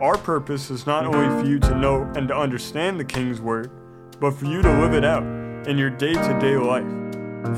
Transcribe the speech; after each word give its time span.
Our 0.00 0.16
purpose 0.16 0.70
is 0.70 0.86
not 0.86 1.06
only 1.06 1.42
for 1.42 1.48
you 1.48 1.58
to 1.58 1.74
know 1.74 2.02
and 2.14 2.28
to 2.28 2.36
understand 2.36 3.00
the 3.00 3.04
King's 3.04 3.40
Word, 3.40 3.72
but 4.20 4.30
for 4.30 4.44
you 4.44 4.62
to 4.62 4.80
live 4.80 4.94
it 4.94 5.04
out 5.04 5.24
in 5.66 5.76
your 5.76 5.90
day 5.90 6.12
to 6.12 6.38
day 6.40 6.56
life. 6.56 6.86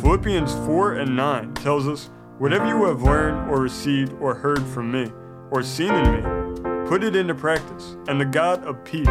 Philippians 0.00 0.54
4 0.66 0.94
and 0.94 1.14
9 1.14 1.52
tells 1.54 1.86
us, 1.86 2.08
Whatever 2.38 2.66
you 2.66 2.86
have 2.86 3.02
learned 3.02 3.50
or 3.50 3.60
received 3.60 4.14
or 4.22 4.34
heard 4.34 4.62
from 4.62 4.90
me 4.90 5.12
or 5.50 5.62
seen 5.62 5.92
in 5.92 6.12
me, 6.14 6.88
put 6.88 7.04
it 7.04 7.14
into 7.14 7.34
practice, 7.34 7.96
and 8.08 8.18
the 8.18 8.24
God 8.24 8.64
of 8.64 8.82
peace 8.84 9.06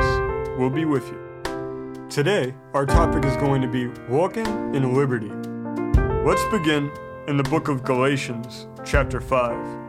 will 0.58 0.72
be 0.72 0.86
with 0.86 1.08
you. 1.08 2.08
Today, 2.10 2.56
our 2.74 2.88
topic 2.88 3.26
is 3.26 3.38
going 3.38 3.62
to 3.62 3.68
be 3.68 3.90
walking 4.10 4.48
in 4.74 4.96
liberty. 4.96 5.30
Let's 6.26 6.44
begin 6.46 6.92
in 7.28 7.38
the 7.38 7.44
book 7.44 7.68
of 7.68 7.84
Galatians, 7.84 8.68
chapter 8.84 9.22
5. 9.22 9.89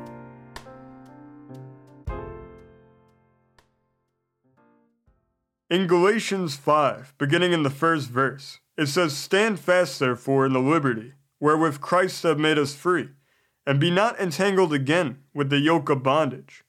In 5.70 5.86
Galatians 5.86 6.56
5, 6.56 7.14
beginning 7.16 7.52
in 7.52 7.62
the 7.62 7.70
first 7.70 8.10
verse, 8.10 8.58
it 8.76 8.86
says, 8.86 9.16
Stand 9.16 9.60
fast, 9.60 10.00
therefore, 10.00 10.44
in 10.44 10.52
the 10.52 10.58
liberty 10.58 11.12
wherewith 11.38 11.80
Christ 11.80 12.24
hath 12.24 12.38
made 12.38 12.58
us 12.58 12.74
free, 12.74 13.10
and 13.64 13.78
be 13.78 13.88
not 13.88 14.18
entangled 14.18 14.72
again 14.72 15.18
with 15.32 15.48
the 15.48 15.60
yoke 15.60 15.88
of 15.88 16.02
bondage. 16.02 16.64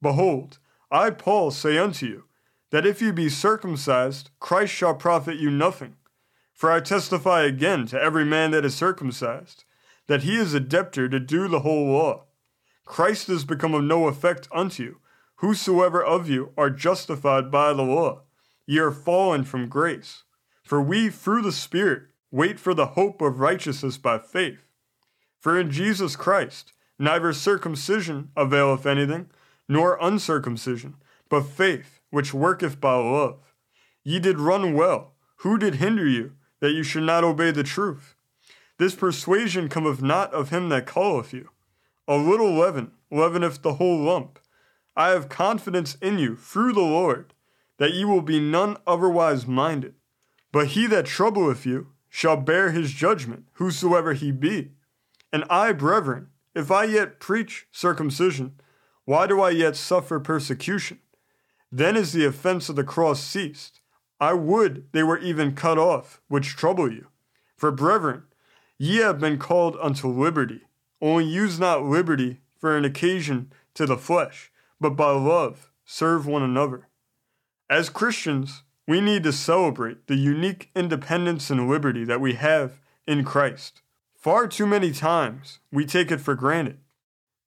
Behold, 0.00 0.58
I, 0.90 1.10
Paul, 1.10 1.50
say 1.50 1.76
unto 1.76 2.06
you, 2.06 2.24
that 2.70 2.86
if 2.86 3.02
you 3.02 3.12
be 3.12 3.28
circumcised, 3.28 4.30
Christ 4.40 4.72
shall 4.72 4.94
profit 4.94 5.36
you 5.36 5.50
nothing. 5.50 5.96
For 6.54 6.72
I 6.72 6.80
testify 6.80 7.42
again 7.42 7.86
to 7.88 8.00
every 8.00 8.24
man 8.24 8.52
that 8.52 8.64
is 8.64 8.74
circumcised, 8.74 9.64
that 10.06 10.22
he 10.22 10.36
is 10.36 10.54
a 10.54 10.60
debtor 10.60 11.10
to 11.10 11.20
do 11.20 11.46
the 11.46 11.60
whole 11.60 11.88
law. 11.92 12.24
Christ 12.86 13.28
is 13.28 13.44
become 13.44 13.74
of 13.74 13.84
no 13.84 14.08
effect 14.08 14.48
unto 14.50 14.82
you, 14.82 15.00
whosoever 15.40 16.02
of 16.02 16.30
you 16.30 16.54
are 16.56 16.70
justified 16.70 17.50
by 17.50 17.74
the 17.74 17.82
law 17.82 18.22
ye 18.66 18.78
are 18.78 18.90
fallen 18.90 19.44
from 19.44 19.68
grace. 19.68 20.24
For 20.62 20.82
we, 20.82 21.08
through 21.10 21.42
the 21.42 21.52
Spirit, 21.52 22.04
wait 22.30 22.58
for 22.58 22.74
the 22.74 22.88
hope 22.88 23.22
of 23.22 23.40
righteousness 23.40 23.96
by 23.96 24.18
faith. 24.18 24.66
For 25.38 25.58
in 25.58 25.70
Jesus 25.70 26.16
Christ, 26.16 26.72
neither 26.98 27.32
circumcision 27.32 28.30
availeth 28.36 28.84
anything, 28.84 29.30
nor 29.68 29.98
uncircumcision, 30.00 30.96
but 31.28 31.42
faith 31.42 32.00
which 32.10 32.34
worketh 32.34 32.80
by 32.80 32.94
love. 32.94 33.38
Ye 34.02 34.18
did 34.18 34.40
run 34.40 34.74
well. 34.74 35.14
Who 35.38 35.58
did 35.58 35.76
hinder 35.76 36.06
you, 36.06 36.32
that 36.60 36.72
you 36.72 36.82
should 36.82 37.04
not 37.04 37.24
obey 37.24 37.50
the 37.52 37.62
truth? 37.62 38.16
This 38.78 38.94
persuasion 38.94 39.68
cometh 39.68 40.02
not 40.02 40.32
of 40.34 40.50
him 40.50 40.68
that 40.70 40.86
calleth 40.86 41.32
you. 41.32 41.50
A 42.08 42.16
little 42.16 42.52
leaven 42.52 42.92
leaveneth 43.10 43.62
the 43.62 43.74
whole 43.74 43.98
lump. 43.98 44.38
I 44.96 45.10
have 45.10 45.28
confidence 45.28 45.96
in 46.00 46.18
you 46.18 46.36
through 46.36 46.72
the 46.72 46.80
Lord 46.80 47.34
that 47.78 47.92
ye 47.92 48.04
will 48.04 48.22
be 48.22 48.40
none 48.40 48.76
otherwise 48.86 49.46
minded. 49.46 49.94
But 50.52 50.68
he 50.68 50.86
that 50.86 51.06
troubleth 51.06 51.66
you 51.66 51.88
shall 52.08 52.36
bear 52.36 52.70
his 52.70 52.92
judgment, 52.92 53.46
whosoever 53.54 54.14
he 54.14 54.32
be. 54.32 54.72
And 55.32 55.44
I, 55.50 55.72
brethren, 55.72 56.28
if 56.54 56.70
I 56.70 56.84
yet 56.84 57.20
preach 57.20 57.66
circumcision, 57.70 58.58
why 59.04 59.26
do 59.26 59.40
I 59.40 59.50
yet 59.50 59.76
suffer 59.76 60.18
persecution? 60.18 61.00
Then 61.70 61.96
is 61.96 62.12
the 62.12 62.24
offense 62.24 62.68
of 62.68 62.76
the 62.76 62.84
cross 62.84 63.22
ceased. 63.22 63.80
I 64.18 64.32
would 64.32 64.86
they 64.92 65.02
were 65.02 65.18
even 65.18 65.54
cut 65.54 65.76
off, 65.76 66.22
which 66.28 66.56
trouble 66.56 66.90
you. 66.90 67.08
For, 67.56 67.70
brethren, 67.70 68.22
ye 68.78 68.96
have 68.98 69.20
been 69.20 69.38
called 69.38 69.76
unto 69.80 70.08
liberty. 70.08 70.62
Only 71.02 71.24
use 71.24 71.60
not 71.60 71.84
liberty 71.84 72.40
for 72.58 72.76
an 72.76 72.84
occasion 72.84 73.52
to 73.74 73.84
the 73.84 73.98
flesh, 73.98 74.50
but 74.80 74.90
by 74.90 75.10
love 75.10 75.70
serve 75.84 76.26
one 76.26 76.42
another. 76.42 76.88
As 77.68 77.90
Christians, 77.90 78.62
we 78.86 79.00
need 79.00 79.24
to 79.24 79.32
celebrate 79.32 80.06
the 80.06 80.14
unique 80.14 80.70
independence 80.76 81.50
and 81.50 81.68
liberty 81.68 82.04
that 82.04 82.20
we 82.20 82.34
have 82.34 82.78
in 83.08 83.24
Christ. 83.24 83.82
Far 84.14 84.46
too 84.46 84.66
many 84.66 84.92
times, 84.92 85.58
we 85.72 85.84
take 85.84 86.12
it 86.12 86.20
for 86.20 86.36
granted. 86.36 86.78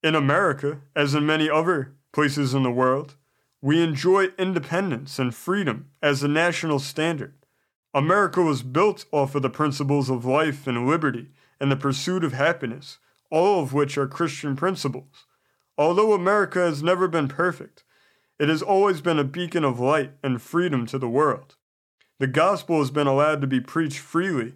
In 0.04 0.16
America, 0.16 0.82
as 0.94 1.16
in 1.16 1.26
many 1.26 1.50
other 1.50 1.96
places 2.12 2.54
in 2.54 2.64
the 2.64 2.72
world, 2.72 3.16
we 3.62 3.82
enjoy 3.82 4.26
independence 4.38 5.20
and 5.20 5.34
freedom 5.34 5.90
as 6.02 6.20
the 6.20 6.28
national 6.28 6.80
standard. 6.80 7.36
America 7.94 8.42
was 8.42 8.62
built 8.62 9.06
off 9.14 9.36
of 9.36 9.42
the 9.42 9.50
principles 9.50 10.10
of 10.10 10.26
life 10.26 10.68
and 10.68 10.86
liberty 10.86 11.30
and 11.62 11.72
the 11.72 11.78
pursuit 11.78 12.26
of 12.26 12.34
happiness, 12.34 12.98
all 13.32 13.62
of 13.62 13.72
which 13.74 13.98
are 13.98 14.08
Christian 14.08 14.58
principles. 14.58 15.26
Although 15.78 16.12
America 16.12 16.60
has 16.60 16.84
never 16.84 17.08
been 17.08 17.30
perfect, 17.30 17.84
it 18.40 18.50
has 18.50 18.62
always 18.62 19.02
been 19.02 19.20
a 19.20 19.24
beacon 19.24 19.66
of 19.66 19.80
light 19.80 20.14
and 20.24 20.42
freedom 20.42 20.86
to 20.88 20.98
the 20.98 21.10
world. 21.10 21.56
The 22.20 22.28
gospel 22.28 22.80
has 22.80 22.90
been 22.90 23.08
allowed 23.08 23.42
to 23.42 23.48
be 23.48 23.60
preached 23.60 24.00
freely 24.00 24.56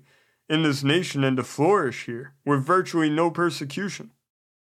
in 0.49 0.63
this 0.63 0.83
nation 0.83 1.23
and 1.23 1.38
to 1.38 1.44
flourish 1.44 2.05
here 2.05 2.33
with 2.45 2.66
virtually 2.66 3.09
no 3.09 3.29
persecution. 3.29 4.11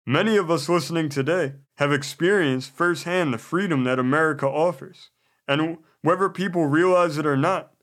Many 0.06 0.38
of 0.38 0.50
us 0.50 0.68
listening 0.68 1.10
today 1.10 1.54
have 1.76 1.92
experienced 1.92 2.76
firsthand 2.76 3.34
the 3.34 3.38
freedom 3.38 3.84
that 3.84 4.00
America 4.00 4.48
offers, 4.48 5.10
and 5.48 5.78
whether 6.02 6.30
people 6.30 6.66
realize 6.66 7.18
it 7.18 7.26
or 7.26 7.38
not, 7.38 7.74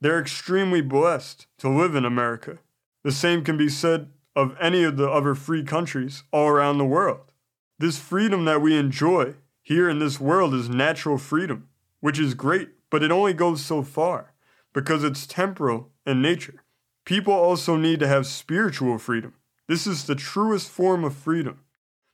they're 0.00 0.20
extremely 0.20 0.80
blessed 0.80 1.46
to 1.58 1.68
live 1.68 1.94
in 1.94 2.04
America. 2.04 2.58
The 3.04 3.12
same 3.12 3.44
can 3.44 3.56
be 3.56 3.68
said 3.68 4.10
of 4.34 4.56
any 4.60 4.84
of 4.84 4.96
the 4.96 5.10
other 5.10 5.34
free 5.34 5.64
countries 5.64 6.24
all 6.32 6.48
around 6.48 6.78
the 6.78 6.84
world. 6.84 7.32
This 7.78 7.98
freedom 7.98 8.44
that 8.44 8.60
we 8.60 8.76
enjoy 8.76 9.34
here 9.68 9.90
in 9.90 9.98
this 9.98 10.18
world 10.18 10.54
is 10.54 10.70
natural 10.70 11.18
freedom, 11.18 11.68
which 12.00 12.18
is 12.18 12.32
great, 12.32 12.70
but 12.88 13.02
it 13.02 13.10
only 13.10 13.34
goes 13.34 13.62
so 13.62 13.82
far 13.82 14.32
because 14.72 15.04
it's 15.04 15.26
temporal 15.26 15.90
in 16.06 16.22
nature. 16.22 16.62
People 17.04 17.34
also 17.34 17.76
need 17.76 18.00
to 18.00 18.08
have 18.08 18.26
spiritual 18.26 18.96
freedom. 18.96 19.34
This 19.66 19.86
is 19.86 20.06
the 20.06 20.14
truest 20.14 20.70
form 20.70 21.04
of 21.04 21.14
freedom 21.14 21.60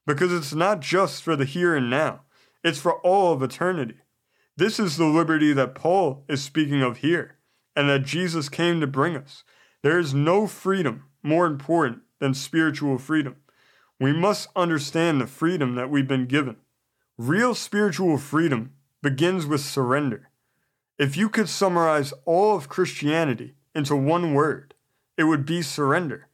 because 0.05 0.33
it's 0.33 0.53
not 0.53 0.81
just 0.81 1.23
for 1.23 1.37
the 1.37 1.45
here 1.45 1.77
and 1.77 1.89
now, 1.89 2.23
it's 2.65 2.81
for 2.81 2.95
all 3.03 3.33
of 3.33 3.41
eternity. 3.41 3.99
This 4.57 4.81
is 4.81 4.97
the 4.97 5.07
liberty 5.07 5.53
that 5.53 5.77
Paul 5.77 6.25
is 6.29 6.43
speaking 6.43 6.83
of 6.83 6.99
here 6.99 7.37
and 7.77 7.89
that 7.89 8.03
Jesus 8.03 8.49
came 8.49 8.81
to 8.81 8.89
bring 8.89 9.17
us. 9.17 9.45
There 9.85 10.01
is 10.01 10.13
no 10.13 10.49
freedom 10.49 11.05
more 11.23 11.47
important 11.47 12.01
than 12.19 12.35
spiritual 12.35 12.99
freedom. 12.99 13.37
We 14.01 14.13
must 14.13 14.49
understand 14.57 15.21
the 15.21 15.29
freedom 15.29 15.77
that 15.77 15.89
we've 15.89 16.09
been 16.09 16.27
given. 16.27 16.57
Real 17.19 17.55
spiritual 17.55 18.19
freedom 18.19 18.73
begins 19.01 19.47
with 19.47 19.61
surrender. 19.61 20.31
If 20.99 21.17
you 21.17 21.29
could 21.29 21.49
summarize 21.49 22.13
all 22.25 22.57
of 22.57 22.69
Christianity 22.69 23.55
into 23.73 23.95
one 23.95 24.35
word, 24.35 24.75
it 25.17 25.23
would 25.23 25.47
be 25.47 25.63
surrender. 25.63 26.27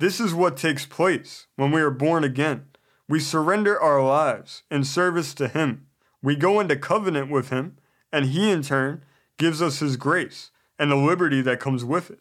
This 0.00 0.18
is 0.18 0.34
what 0.34 0.56
takes 0.56 0.86
place 0.86 1.46
when 1.54 1.70
we 1.70 1.80
are 1.80 1.90
born 1.92 2.24
again. 2.24 2.64
We 3.08 3.20
surrender 3.20 3.80
our 3.80 4.04
lives 4.04 4.64
in 4.72 4.82
service 4.82 5.34
to 5.34 5.46
Him. 5.46 5.86
We 6.20 6.34
go 6.34 6.58
into 6.58 6.74
covenant 6.74 7.30
with 7.30 7.50
Him, 7.50 7.76
and 8.12 8.26
He 8.26 8.50
in 8.50 8.62
turn 8.62 9.04
gives 9.38 9.62
us 9.62 9.78
His 9.78 9.96
grace 9.96 10.50
and 10.80 10.90
the 10.90 10.96
liberty 10.96 11.42
that 11.42 11.60
comes 11.60 11.84
with 11.84 12.10
it. 12.10 12.18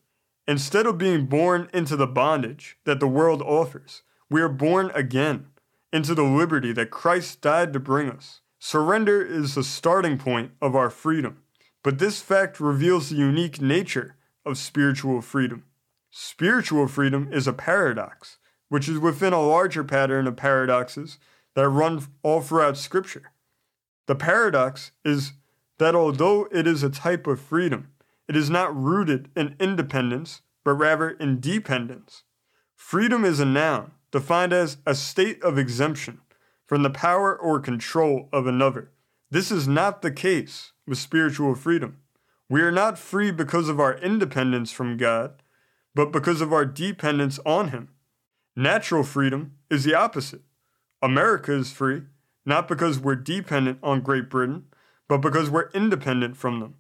Instead 0.48 0.86
of 0.86 1.00
being 1.00 1.26
born 1.26 1.68
into 1.74 1.96
the 1.96 2.06
bondage 2.06 2.78
that 2.84 3.00
the 3.00 3.08
world 3.08 3.42
offers, 3.42 4.04
we 4.30 4.40
are 4.40 4.50
born 4.50 4.92
again 4.94 5.48
into 5.94 6.16
the 6.16 6.24
liberty 6.24 6.74
that 6.74 6.90
Christ 6.90 7.40
died 7.40 7.72
to 7.72 7.80
bring 7.80 8.10
us. 8.10 8.42
Surrender 8.58 9.24
is 9.24 9.54
the 9.54 9.64
starting 9.64 10.18
point 10.18 10.52
of 10.60 10.76
our 10.76 10.90
freedom, 10.90 11.44
but 11.84 12.00
this 12.00 12.20
fact 12.20 12.60
reveals 12.60 13.10
the 13.10 13.16
unique 13.16 13.62
nature 13.62 14.16
of 14.44 14.58
spiritual 14.58 15.22
freedom. 15.22 15.66
Spiritual 16.10 16.88
freedom 16.88 17.30
is 17.32 17.46
a 17.46 17.54
paradox, 17.54 18.38
which 18.70 18.90
is 18.90 18.98
within 18.98 19.34
a 19.34 19.42
larger 19.42 19.84
pattern 19.84 20.26
of 20.26 20.36
paradoxes 20.36 21.20
that 21.54 21.70
run 21.70 22.04
all 22.24 22.42
throughout 22.42 22.76
Scripture. 22.76 23.32
The 24.08 24.16
paradox 24.16 24.92
is 25.06 25.34
that 25.78 25.94
although 25.94 26.48
it 26.52 26.66
is 26.66 26.82
a 26.82 26.90
type 26.90 27.28
of 27.28 27.40
freedom, 27.40 27.90
it 28.28 28.36
is 28.36 28.50
not 28.50 28.76
rooted 28.76 29.30
in 29.36 29.56
independence, 29.60 30.42
but 30.64 30.74
rather 30.74 31.12
in 31.12 31.40
dependence. 31.40 32.24
Freedom 32.76 33.24
is 33.24 33.40
a 33.40 33.46
noun 33.46 33.92
defined 34.14 34.54
as 34.54 34.78
a 34.86 34.94
state 34.94 35.42
of 35.44 35.58
exemption 35.58 36.22
from 36.68 36.84
the 36.84 36.90
power 36.90 37.36
or 37.36 37.60
control 37.60 38.30
of 38.32 38.46
another. 38.46 38.92
This 39.32 39.52
is 39.52 39.68
not 39.68 40.04
the 40.04 40.12
case 40.12 40.72
with 40.88 41.00
spiritual 41.00 41.56
freedom. 41.56 41.98
We 42.48 42.62
are 42.62 42.72
not 42.72 43.00
free 43.00 43.32
because 43.32 43.70
of 43.70 43.80
our 43.80 43.98
independence 43.98 44.72
from 44.72 44.98
God, 44.98 45.42
but 45.96 46.12
because 46.12 46.42
of 46.42 46.54
our 46.54 46.64
dependence 46.64 47.40
on 47.44 47.70
Him. 47.70 47.90
Natural 48.56 49.04
freedom 49.04 49.54
is 49.72 49.84
the 49.84 49.96
opposite. 49.96 50.44
America 51.02 51.52
is 51.52 51.72
free, 51.72 52.04
not 52.46 52.68
because 52.68 53.00
we're 53.00 53.16
dependent 53.16 53.80
on 53.82 54.02
Great 54.02 54.30
Britain, 54.30 54.66
but 55.08 55.18
because 55.18 55.50
we're 55.50 55.72
independent 55.72 56.38
from 56.38 56.60
them. 56.60 56.76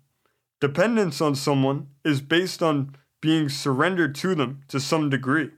Dependence 0.61 1.19
on 1.19 1.33
someone 1.33 1.87
is 2.05 2.21
based 2.21 2.61
on 2.61 2.95
being 3.21 3.49
surrendered 3.49 4.13
to 4.13 4.35
them 4.35 4.61
to 4.67 4.79
some 4.79 5.09
degree. 5.09 5.49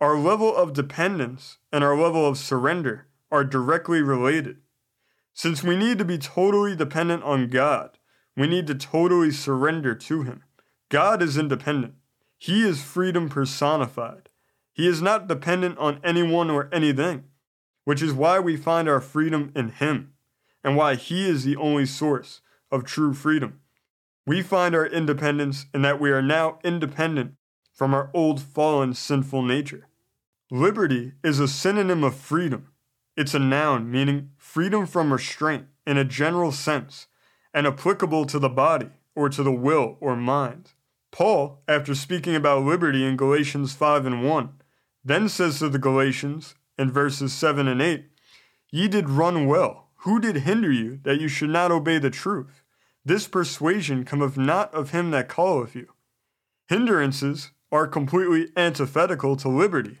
Our 0.00 0.18
level 0.18 0.56
of 0.56 0.72
dependence 0.72 1.58
and 1.70 1.84
our 1.84 1.94
level 1.94 2.26
of 2.26 2.38
surrender 2.38 3.06
are 3.30 3.44
directly 3.44 4.00
related. 4.00 4.56
Since 5.34 5.62
we 5.62 5.76
need 5.76 5.98
to 5.98 6.06
be 6.06 6.16
totally 6.16 6.74
dependent 6.74 7.22
on 7.22 7.48
God, 7.50 7.98
we 8.34 8.46
need 8.46 8.66
to 8.68 8.74
totally 8.74 9.30
surrender 9.30 9.94
to 9.94 10.22
Him. 10.22 10.42
God 10.88 11.22
is 11.22 11.36
independent. 11.36 11.96
He 12.38 12.62
is 12.62 12.82
freedom 12.82 13.28
personified. 13.28 14.30
He 14.72 14.88
is 14.88 15.02
not 15.02 15.28
dependent 15.28 15.76
on 15.76 16.00
anyone 16.02 16.48
or 16.50 16.70
anything, 16.72 17.24
which 17.84 18.00
is 18.00 18.14
why 18.14 18.40
we 18.40 18.56
find 18.56 18.88
our 18.88 19.02
freedom 19.02 19.52
in 19.54 19.68
Him 19.68 20.14
and 20.64 20.76
why 20.76 20.94
He 20.94 21.28
is 21.28 21.44
the 21.44 21.56
only 21.56 21.84
source 21.84 22.40
of 22.72 22.84
true 22.84 23.12
freedom. 23.12 23.60
We 24.26 24.40
find 24.40 24.74
our 24.74 24.86
independence 24.86 25.66
in 25.74 25.82
that 25.82 26.00
we 26.00 26.10
are 26.10 26.22
now 26.22 26.58
independent 26.64 27.34
from 27.74 27.92
our 27.92 28.10
old 28.14 28.40
fallen 28.40 28.94
sinful 28.94 29.42
nature. 29.42 29.88
Liberty 30.52 31.12
is 31.22 31.38
a 31.38 31.46
synonym 31.46 32.02
of 32.02 32.16
freedom. 32.16 32.72
It's 33.16 33.34
a 33.34 33.38
noun 33.38 33.88
meaning 33.88 34.30
freedom 34.36 34.84
from 34.84 35.12
restraint 35.12 35.66
in 35.86 35.96
a 35.96 36.04
general 36.04 36.50
sense 36.50 37.06
and 37.54 37.68
applicable 37.68 38.26
to 38.26 38.40
the 38.40 38.48
body 38.48 38.90
or 39.14 39.28
to 39.28 39.44
the 39.44 39.52
will 39.52 39.96
or 40.00 40.16
mind. 40.16 40.72
Paul, 41.12 41.62
after 41.68 41.94
speaking 41.94 42.34
about 42.34 42.64
liberty 42.64 43.06
in 43.06 43.16
Galatians 43.16 43.74
5 43.74 44.06
and 44.06 44.28
1, 44.28 44.50
then 45.04 45.28
says 45.28 45.60
to 45.60 45.68
the 45.68 45.78
Galatians 45.78 46.56
in 46.76 46.90
verses 46.90 47.32
7 47.32 47.68
and 47.68 47.80
8, 47.80 48.06
Ye 48.72 48.88
did 48.88 49.08
run 49.08 49.46
well. 49.46 49.90
Who 49.98 50.18
did 50.18 50.38
hinder 50.38 50.72
you 50.72 50.98
that 51.04 51.20
you 51.20 51.28
should 51.28 51.50
not 51.50 51.70
obey 51.70 51.98
the 51.98 52.10
truth? 52.10 52.64
This 53.04 53.28
persuasion 53.28 54.04
cometh 54.04 54.36
not 54.36 54.74
of 54.74 54.90
him 54.90 55.12
that 55.12 55.28
calleth 55.28 55.76
you. 55.76 55.92
Hindrances 56.66 57.52
are 57.70 57.86
completely 57.86 58.48
antithetical 58.56 59.36
to 59.36 59.48
liberty. 59.48 60.00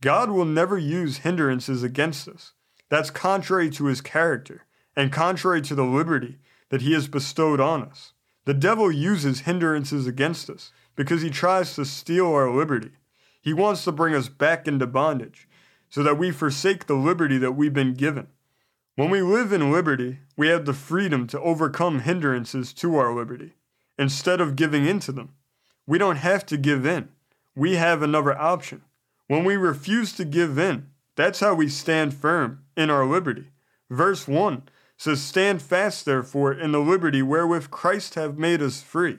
God 0.00 0.30
will 0.30 0.44
never 0.44 0.78
use 0.78 1.18
hindrances 1.18 1.82
against 1.82 2.28
us. 2.28 2.52
That's 2.88 3.10
contrary 3.10 3.70
to 3.70 3.84
his 3.86 4.00
character 4.00 4.64
and 4.96 5.12
contrary 5.12 5.60
to 5.62 5.74
the 5.74 5.84
liberty 5.84 6.38
that 6.70 6.82
he 6.82 6.92
has 6.94 7.08
bestowed 7.08 7.60
on 7.60 7.82
us. 7.82 8.12
The 8.46 8.54
devil 8.54 8.90
uses 8.90 9.40
hindrances 9.40 10.06
against 10.06 10.48
us 10.48 10.72
because 10.96 11.22
he 11.22 11.30
tries 11.30 11.74
to 11.74 11.84
steal 11.84 12.32
our 12.32 12.50
liberty. 12.50 12.92
He 13.40 13.52
wants 13.52 13.84
to 13.84 13.92
bring 13.92 14.14
us 14.14 14.28
back 14.28 14.66
into 14.66 14.86
bondage 14.86 15.48
so 15.88 16.02
that 16.02 16.18
we 16.18 16.30
forsake 16.30 16.86
the 16.86 16.94
liberty 16.94 17.38
that 17.38 17.52
we've 17.52 17.72
been 17.72 17.94
given. 17.94 18.28
When 18.96 19.10
we 19.10 19.22
live 19.22 19.52
in 19.52 19.70
liberty, 19.70 20.18
we 20.36 20.48
have 20.48 20.64
the 20.64 20.74
freedom 20.74 21.26
to 21.28 21.40
overcome 21.40 22.00
hindrances 22.00 22.72
to 22.74 22.96
our 22.96 23.14
liberty 23.14 23.54
instead 23.98 24.40
of 24.40 24.56
giving 24.56 24.86
in 24.86 25.00
to 25.00 25.12
them. 25.12 25.32
We 25.86 25.98
don't 25.98 26.16
have 26.16 26.46
to 26.46 26.56
give 26.56 26.86
in. 26.86 27.08
We 27.54 27.76
have 27.76 28.02
another 28.02 28.36
option. 28.36 28.82
When 29.30 29.44
we 29.44 29.56
refuse 29.56 30.12
to 30.14 30.24
give 30.24 30.58
in, 30.58 30.88
that's 31.14 31.38
how 31.38 31.54
we 31.54 31.68
stand 31.68 32.14
firm 32.14 32.64
in 32.76 32.90
our 32.90 33.06
liberty. 33.06 33.52
Verse 33.88 34.26
1 34.26 34.64
says, 34.96 35.22
Stand 35.22 35.62
fast, 35.62 36.04
therefore, 36.04 36.52
in 36.52 36.72
the 36.72 36.80
liberty 36.80 37.22
wherewith 37.22 37.70
Christ 37.70 38.16
hath 38.16 38.34
made 38.34 38.60
us 38.60 38.82
free, 38.82 39.18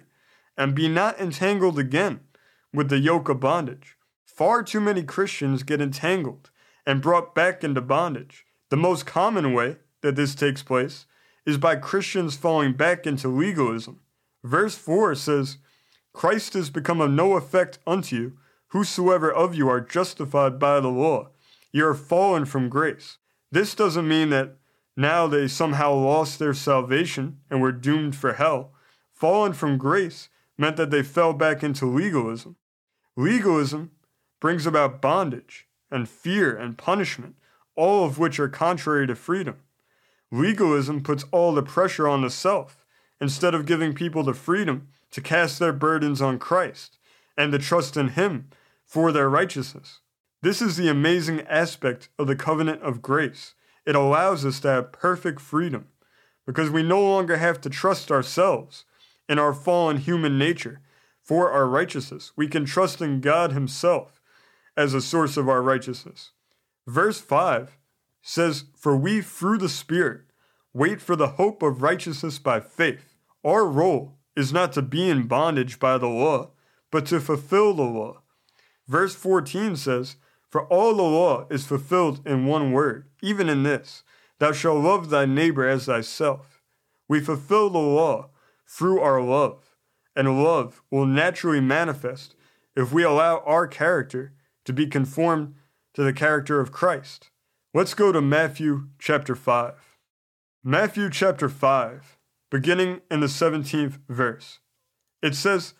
and 0.57 0.75
be 0.75 0.89
not 0.89 1.17
entangled 1.17 1.79
again 1.79 2.19
with 2.73 2.89
the 2.89 2.99
yoke 2.99 3.29
of 3.29 3.39
bondage. 3.39 3.95
Far 4.25 4.63
too 4.63 4.81
many 4.81 5.01
Christians 5.03 5.63
get 5.63 5.79
entangled 5.79 6.49
and 6.85 7.01
brought 7.01 7.33
back 7.33 7.63
into 7.63 7.79
bondage. 7.79 8.45
The 8.67 8.75
most 8.75 9.05
common 9.05 9.53
way 9.53 9.77
that 10.01 10.17
this 10.17 10.35
takes 10.35 10.61
place 10.61 11.05
is 11.45 11.57
by 11.57 11.77
Christians 11.77 12.35
falling 12.35 12.73
back 12.73 13.07
into 13.07 13.29
legalism. 13.29 14.01
Verse 14.43 14.75
4 14.75 15.15
says, 15.15 15.59
Christ 16.11 16.53
is 16.53 16.69
become 16.69 16.99
of 16.99 17.11
no 17.11 17.37
effect 17.37 17.79
unto 17.87 18.17
you, 18.17 18.37
whosoever 18.71 19.31
of 19.31 19.53
you 19.53 19.69
are 19.69 19.81
justified 19.81 20.57
by 20.57 20.79
the 20.79 20.87
law. 20.87 21.29
You 21.71 21.87
are 21.87 21.93
fallen 21.93 22.45
from 22.45 22.69
grace. 22.69 23.17
This 23.51 23.75
doesn't 23.75 24.07
mean 24.07 24.29
that 24.29 24.55
now 24.95 25.27
they 25.27 25.47
somehow 25.47 25.93
lost 25.93 26.39
their 26.39 26.53
salvation 26.53 27.39
and 27.49 27.61
were 27.61 27.71
doomed 27.71 28.15
for 28.15 28.33
hell. 28.33 28.73
Fallen 29.13 29.53
from 29.53 29.77
grace 29.77 30.29
meant 30.57 30.77
that 30.77 30.89
they 30.89 31.03
fell 31.03 31.33
back 31.33 31.63
into 31.63 31.85
legalism. 31.85 32.55
Legalism 33.17 33.91
brings 34.39 34.65
about 34.65 35.01
bondage 35.01 35.67
and 35.89 36.07
fear 36.07 36.55
and 36.55 36.77
punishment, 36.77 37.35
all 37.75 38.05
of 38.05 38.19
which 38.19 38.39
are 38.39 38.47
contrary 38.47 39.05
to 39.07 39.15
freedom. 39.15 39.57
Legalism 40.31 41.03
puts 41.03 41.25
all 41.31 41.53
the 41.53 41.63
pressure 41.63 42.07
on 42.07 42.21
the 42.21 42.29
self 42.29 42.85
instead 43.19 43.53
of 43.53 43.65
giving 43.65 43.93
people 43.93 44.23
the 44.23 44.33
freedom 44.33 44.87
to 45.11 45.19
cast 45.19 45.59
their 45.59 45.73
burdens 45.73 46.21
on 46.21 46.39
Christ 46.39 46.97
and 47.37 47.51
to 47.51 47.59
trust 47.59 47.97
in 47.97 48.09
Him 48.09 48.49
for 48.91 49.13
their 49.13 49.29
righteousness. 49.29 50.01
This 50.41 50.61
is 50.61 50.75
the 50.75 50.89
amazing 50.89 51.39
aspect 51.47 52.09
of 52.19 52.27
the 52.27 52.35
covenant 52.35 52.81
of 52.81 53.01
grace. 53.01 53.55
It 53.85 53.95
allows 53.95 54.43
us 54.43 54.59
to 54.59 54.67
have 54.67 54.91
perfect 54.91 55.39
freedom 55.39 55.87
because 56.45 56.69
we 56.69 56.83
no 56.83 57.01
longer 57.01 57.37
have 57.37 57.61
to 57.61 57.69
trust 57.69 58.11
ourselves 58.11 58.83
in 59.29 59.39
our 59.39 59.53
fallen 59.53 59.95
human 59.95 60.37
nature 60.37 60.81
for 61.23 61.53
our 61.53 61.67
righteousness. 61.67 62.33
We 62.35 62.49
can 62.49 62.65
trust 62.65 63.01
in 63.01 63.21
God 63.21 63.53
Himself 63.53 64.19
as 64.75 64.93
a 64.93 64.99
source 64.99 65.37
of 65.37 65.47
our 65.47 65.61
righteousness. 65.61 66.31
Verse 66.85 67.21
5 67.21 67.77
says, 68.21 68.65
For 68.75 68.97
we 68.97 69.21
through 69.21 69.59
the 69.59 69.69
Spirit 69.69 70.23
wait 70.73 70.99
for 70.99 71.15
the 71.15 71.29
hope 71.29 71.63
of 71.63 71.81
righteousness 71.81 72.39
by 72.39 72.59
faith. 72.59 73.15
Our 73.45 73.65
role 73.65 74.17
is 74.35 74.51
not 74.51 74.73
to 74.73 74.81
be 74.81 75.09
in 75.09 75.27
bondage 75.27 75.79
by 75.79 75.97
the 75.97 76.09
law, 76.09 76.51
but 76.91 77.05
to 77.05 77.21
fulfill 77.21 77.73
the 77.73 77.83
law. 77.83 78.20
Verse 78.91 79.15
14 79.15 79.77
says, 79.77 80.17
For 80.49 80.63
all 80.63 80.93
the 80.93 81.01
law 81.01 81.47
is 81.49 81.65
fulfilled 81.65 82.19
in 82.27 82.45
one 82.45 82.73
word, 82.73 83.07
even 83.21 83.47
in 83.47 83.63
this 83.63 84.03
Thou 84.39 84.51
shalt 84.51 84.83
love 84.83 85.09
thy 85.09 85.25
neighbor 85.25 85.65
as 85.65 85.85
thyself. 85.85 86.61
We 87.07 87.21
fulfill 87.21 87.69
the 87.69 87.79
law 87.79 88.31
through 88.67 88.99
our 88.99 89.21
love, 89.21 89.77
and 90.13 90.43
love 90.43 90.81
will 90.91 91.05
naturally 91.05 91.61
manifest 91.61 92.35
if 92.75 92.91
we 92.91 93.03
allow 93.03 93.39
our 93.45 93.65
character 93.65 94.33
to 94.65 94.73
be 94.73 94.87
conformed 94.87 95.55
to 95.93 96.03
the 96.03 96.11
character 96.11 96.59
of 96.59 96.73
Christ. 96.73 97.29
Let's 97.73 97.93
go 97.93 98.11
to 98.11 98.19
Matthew 98.19 98.89
chapter 98.99 99.37
5. 99.37 99.99
Matthew 100.65 101.09
chapter 101.09 101.47
5, 101.47 102.17
beginning 102.49 102.99
in 103.09 103.21
the 103.21 103.27
17th 103.27 103.99
verse. 104.09 104.59
It 105.21 105.35
says, 105.35 105.75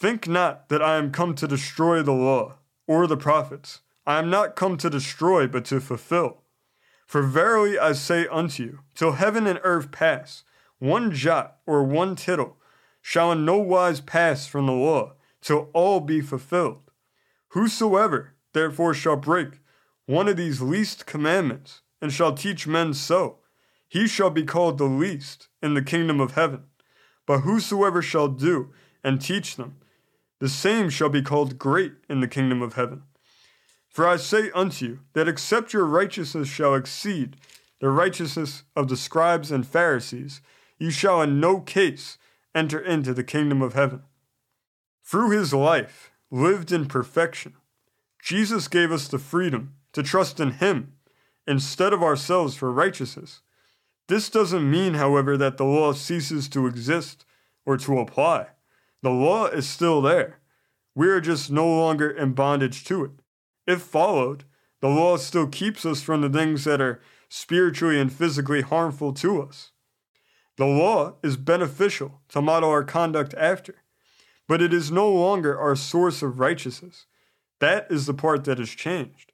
Think 0.00 0.26
not 0.26 0.70
that 0.70 0.80
I 0.80 0.96
am 0.96 1.12
come 1.12 1.34
to 1.34 1.46
destroy 1.46 2.02
the 2.02 2.14
law 2.14 2.54
or 2.86 3.06
the 3.06 3.18
prophets. 3.18 3.80
I 4.06 4.18
am 4.18 4.30
not 4.30 4.56
come 4.56 4.78
to 4.78 4.88
destroy, 4.88 5.46
but 5.46 5.66
to 5.66 5.78
fulfill. 5.78 6.38
For 7.06 7.20
verily 7.20 7.78
I 7.78 7.92
say 7.92 8.26
unto 8.28 8.62
you, 8.62 8.78
till 8.94 9.12
heaven 9.12 9.46
and 9.46 9.60
earth 9.62 9.92
pass, 9.92 10.42
one 10.78 11.12
jot 11.12 11.58
or 11.66 11.84
one 11.84 12.16
tittle 12.16 12.56
shall 13.02 13.30
in 13.30 13.44
no 13.44 13.58
wise 13.58 14.00
pass 14.00 14.46
from 14.46 14.64
the 14.64 14.72
law, 14.72 15.16
till 15.42 15.68
all 15.74 16.00
be 16.00 16.22
fulfilled. 16.22 16.90
Whosoever 17.48 18.32
therefore 18.54 18.94
shall 18.94 19.16
break 19.16 19.60
one 20.06 20.28
of 20.28 20.38
these 20.38 20.62
least 20.62 21.04
commandments, 21.04 21.82
and 22.00 22.10
shall 22.10 22.32
teach 22.32 22.66
men 22.66 22.94
so, 22.94 23.40
he 23.86 24.08
shall 24.08 24.30
be 24.30 24.44
called 24.44 24.78
the 24.78 24.84
least 24.84 25.48
in 25.62 25.74
the 25.74 25.82
kingdom 25.82 26.20
of 26.20 26.32
heaven. 26.32 26.62
But 27.26 27.40
whosoever 27.40 28.00
shall 28.00 28.28
do 28.28 28.72
and 29.04 29.20
teach 29.20 29.56
them, 29.56 29.76
the 30.40 30.48
same 30.48 30.90
shall 30.90 31.08
be 31.08 31.22
called 31.22 31.58
great 31.58 31.92
in 32.08 32.20
the 32.20 32.28
kingdom 32.28 32.60
of 32.60 32.74
heaven. 32.74 33.04
For 33.88 34.06
I 34.06 34.16
say 34.16 34.50
unto 34.52 34.84
you, 34.84 35.00
that 35.12 35.28
except 35.28 35.72
your 35.72 35.84
righteousness 35.84 36.48
shall 36.48 36.74
exceed 36.74 37.36
the 37.80 37.90
righteousness 37.90 38.64
of 38.74 38.88
the 38.88 38.96
scribes 38.96 39.50
and 39.50 39.66
Pharisees, 39.66 40.40
you 40.78 40.90
shall 40.90 41.22
in 41.22 41.40
no 41.40 41.60
case 41.60 42.18
enter 42.54 42.78
into 42.78 43.14
the 43.14 43.24
kingdom 43.24 43.62
of 43.62 43.74
heaven. 43.74 44.02
Through 45.04 45.30
his 45.30 45.54
life, 45.54 46.10
lived 46.30 46.72
in 46.72 46.86
perfection. 46.86 47.54
Jesus 48.22 48.68
gave 48.68 48.92
us 48.92 49.08
the 49.08 49.18
freedom 49.18 49.74
to 49.92 50.02
trust 50.02 50.40
in 50.40 50.52
Him 50.52 50.92
instead 51.46 51.92
of 51.92 52.02
ourselves 52.02 52.54
for 52.54 52.72
righteousness. 52.72 53.40
This 54.08 54.28
doesn't 54.28 54.70
mean, 54.70 54.94
however, 54.94 55.36
that 55.36 55.56
the 55.56 55.64
law 55.64 55.92
ceases 55.92 56.48
to 56.50 56.66
exist 56.66 57.24
or 57.64 57.76
to 57.78 57.98
apply. 57.98 58.48
The 59.02 59.10
law 59.10 59.46
is 59.46 59.68
still 59.68 60.02
there. 60.02 60.40
We 60.94 61.08
are 61.08 61.20
just 61.20 61.50
no 61.50 61.66
longer 61.66 62.10
in 62.10 62.32
bondage 62.32 62.84
to 62.84 63.04
it. 63.04 63.12
If 63.66 63.82
followed, 63.82 64.44
the 64.80 64.88
law 64.88 65.16
still 65.16 65.46
keeps 65.46 65.86
us 65.86 66.02
from 66.02 66.20
the 66.20 66.28
things 66.28 66.64
that 66.64 66.80
are 66.80 67.00
spiritually 67.28 67.98
and 67.98 68.12
physically 68.12 68.60
harmful 68.60 69.12
to 69.14 69.42
us. 69.42 69.70
The 70.56 70.66
law 70.66 71.14
is 71.22 71.36
beneficial 71.36 72.20
to 72.28 72.42
model 72.42 72.68
our 72.68 72.84
conduct 72.84 73.34
after, 73.34 73.76
but 74.48 74.60
it 74.60 74.74
is 74.74 74.90
no 74.90 75.10
longer 75.10 75.58
our 75.58 75.76
source 75.76 76.22
of 76.22 76.38
righteousness. 76.38 77.06
That 77.60 77.86
is 77.90 78.06
the 78.06 78.14
part 78.14 78.44
that 78.44 78.58
has 78.58 78.70
changed. 78.70 79.32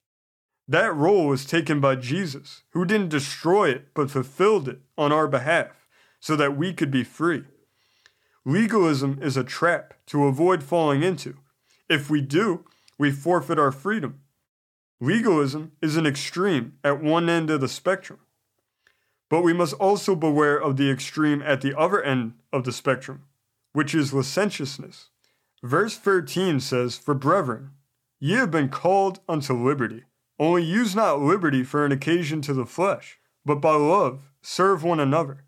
That 0.69 0.95
role 0.95 1.27
was 1.27 1.47
taken 1.47 1.81
by 1.81 1.97
Jesus, 1.97 2.63
who 2.71 2.85
didn't 2.85 3.09
destroy 3.09 3.71
it 3.71 3.95
but 3.95 4.11
fulfilled 4.11 4.69
it 4.69 4.81
on 4.99 5.13
our 5.13 5.29
behalf 5.29 5.87
so 6.21 6.37
that 6.37 6.57
we 6.57 6.73
could 6.73 6.91
be 6.91 7.05
free. 7.05 7.45
Legalism 8.49 9.19
is 9.21 9.37
a 9.37 9.43
trap 9.43 9.95
to 10.07 10.27
avoid 10.27 10.63
falling 10.63 11.03
into. 11.03 11.35
If 11.89 12.09
we 12.09 12.21
do, 12.21 12.65
we 12.97 13.11
forfeit 13.11 13.59
our 13.59 13.73
freedom. 13.73 14.21
Legalism 15.01 15.73
is 15.83 15.97
an 15.97 16.07
extreme 16.07 16.75
at 16.85 17.03
one 17.03 17.29
end 17.29 17.51
of 17.51 17.61
the 17.61 17.67
spectrum. 17.67 18.21
But 19.29 19.43
we 19.43 19.53
must 19.53 19.75
also 19.75 20.15
beware 20.15 20.57
of 20.57 20.77
the 20.77 20.89
extreme 20.89 21.43
at 21.43 21.61
the 21.61 21.77
other 21.77 22.01
end 22.01 22.35
of 22.53 22.63
the 22.63 22.71
spectrum, 22.71 23.25
which 23.73 23.97
is 23.97 24.15
licentiousness. 24.15 25.09
Verse 25.65 25.97
13 25.97 26.61
says, 26.61 26.97
For 26.97 27.15
brethren, 27.15 27.73
ye 28.21 28.35
have 28.35 28.53
been 28.53 28.69
called 28.69 29.19
unto 29.29 29.55
liberty. 29.55 30.05
Only 30.39 30.63
use 30.63 30.95
not 30.95 31.21
liberty 31.21 31.65
for 31.65 31.85
an 31.85 31.91
occasion 31.91 32.43
to 32.43 32.55
the 32.55 32.65
flesh, 32.65 33.19
but 33.45 33.57
by 33.57 33.75
love 33.75 34.31
serve 34.41 34.85
one 34.85 35.01
another. 35.01 35.46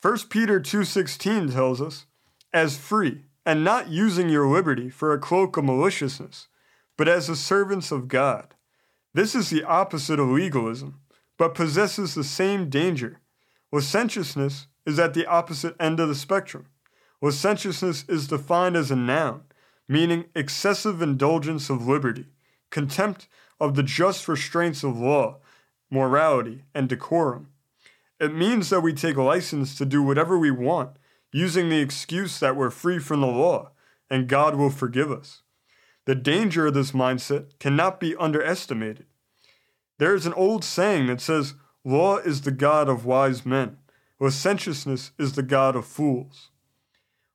1 0.00 0.30
Peter 0.30 0.58
2:16 0.58 1.50
tells 1.50 1.80
us, 1.82 2.06
"As 2.54 2.78
free, 2.78 3.26
and 3.44 3.62
not 3.62 3.88
using 3.88 4.30
your 4.30 4.48
liberty 4.48 4.88
for 4.88 5.12
a 5.12 5.18
cloak 5.18 5.58
of 5.58 5.64
maliciousness, 5.64 6.48
but 6.96 7.06
as 7.06 7.26
the 7.26 7.36
servants 7.36 7.92
of 7.92 8.08
God." 8.08 8.54
This 9.12 9.34
is 9.34 9.50
the 9.50 9.62
opposite 9.62 10.18
of 10.18 10.30
legalism, 10.30 11.00
but 11.36 11.54
possesses 11.54 12.14
the 12.14 12.24
same 12.24 12.70
danger. 12.70 13.20
Licentiousness 13.72 14.68
is 14.86 14.98
at 14.98 15.12
the 15.12 15.26
opposite 15.26 15.76
end 15.78 16.00
of 16.00 16.08
the 16.08 16.14
spectrum. 16.14 16.66
Licentiousness 17.20 18.04
is 18.08 18.26
defined 18.26 18.76
as 18.76 18.90
a 18.90 18.96
noun, 18.96 19.42
meaning 19.86 20.30
excessive 20.34 21.02
indulgence 21.02 21.68
of 21.68 21.86
liberty, 21.86 22.32
contempt 22.70 23.28
of 23.60 23.74
the 23.74 23.82
just 23.82 24.28
restraints 24.28 24.82
of 24.82 24.96
law, 24.96 25.40
morality, 25.90 26.64
and 26.74 26.88
decorum. 26.88 27.48
It 28.20 28.34
means 28.34 28.68
that 28.68 28.82
we 28.82 28.92
take 28.92 29.16
license 29.16 29.74
to 29.78 29.86
do 29.86 30.02
whatever 30.02 30.38
we 30.38 30.50
want, 30.50 30.96
using 31.32 31.70
the 31.70 31.80
excuse 31.80 32.38
that 32.38 32.54
we're 32.54 32.70
free 32.70 32.98
from 32.98 33.22
the 33.22 33.26
law, 33.26 33.70
and 34.10 34.28
God 34.28 34.56
will 34.56 34.68
forgive 34.68 35.10
us. 35.10 35.40
The 36.04 36.14
danger 36.14 36.66
of 36.66 36.74
this 36.74 36.92
mindset 36.92 37.58
cannot 37.58 37.98
be 37.98 38.14
underestimated. 38.16 39.06
There 39.98 40.14
is 40.14 40.26
an 40.26 40.34
old 40.34 40.64
saying 40.64 41.06
that 41.06 41.22
says, 41.22 41.54
Law 41.82 42.18
is 42.18 42.42
the 42.42 42.50
God 42.50 42.90
of 42.90 43.06
wise 43.06 43.46
men, 43.46 43.78
licentiousness 44.18 45.12
is 45.18 45.32
the 45.32 45.42
God 45.42 45.74
of 45.74 45.86
fools. 45.86 46.50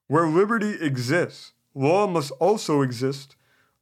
Where 0.07 0.27
liberty 0.27 0.77
exists, 0.79 1.53
law 1.73 2.05
must 2.05 2.31
also 2.33 2.83
exist, 2.83 3.35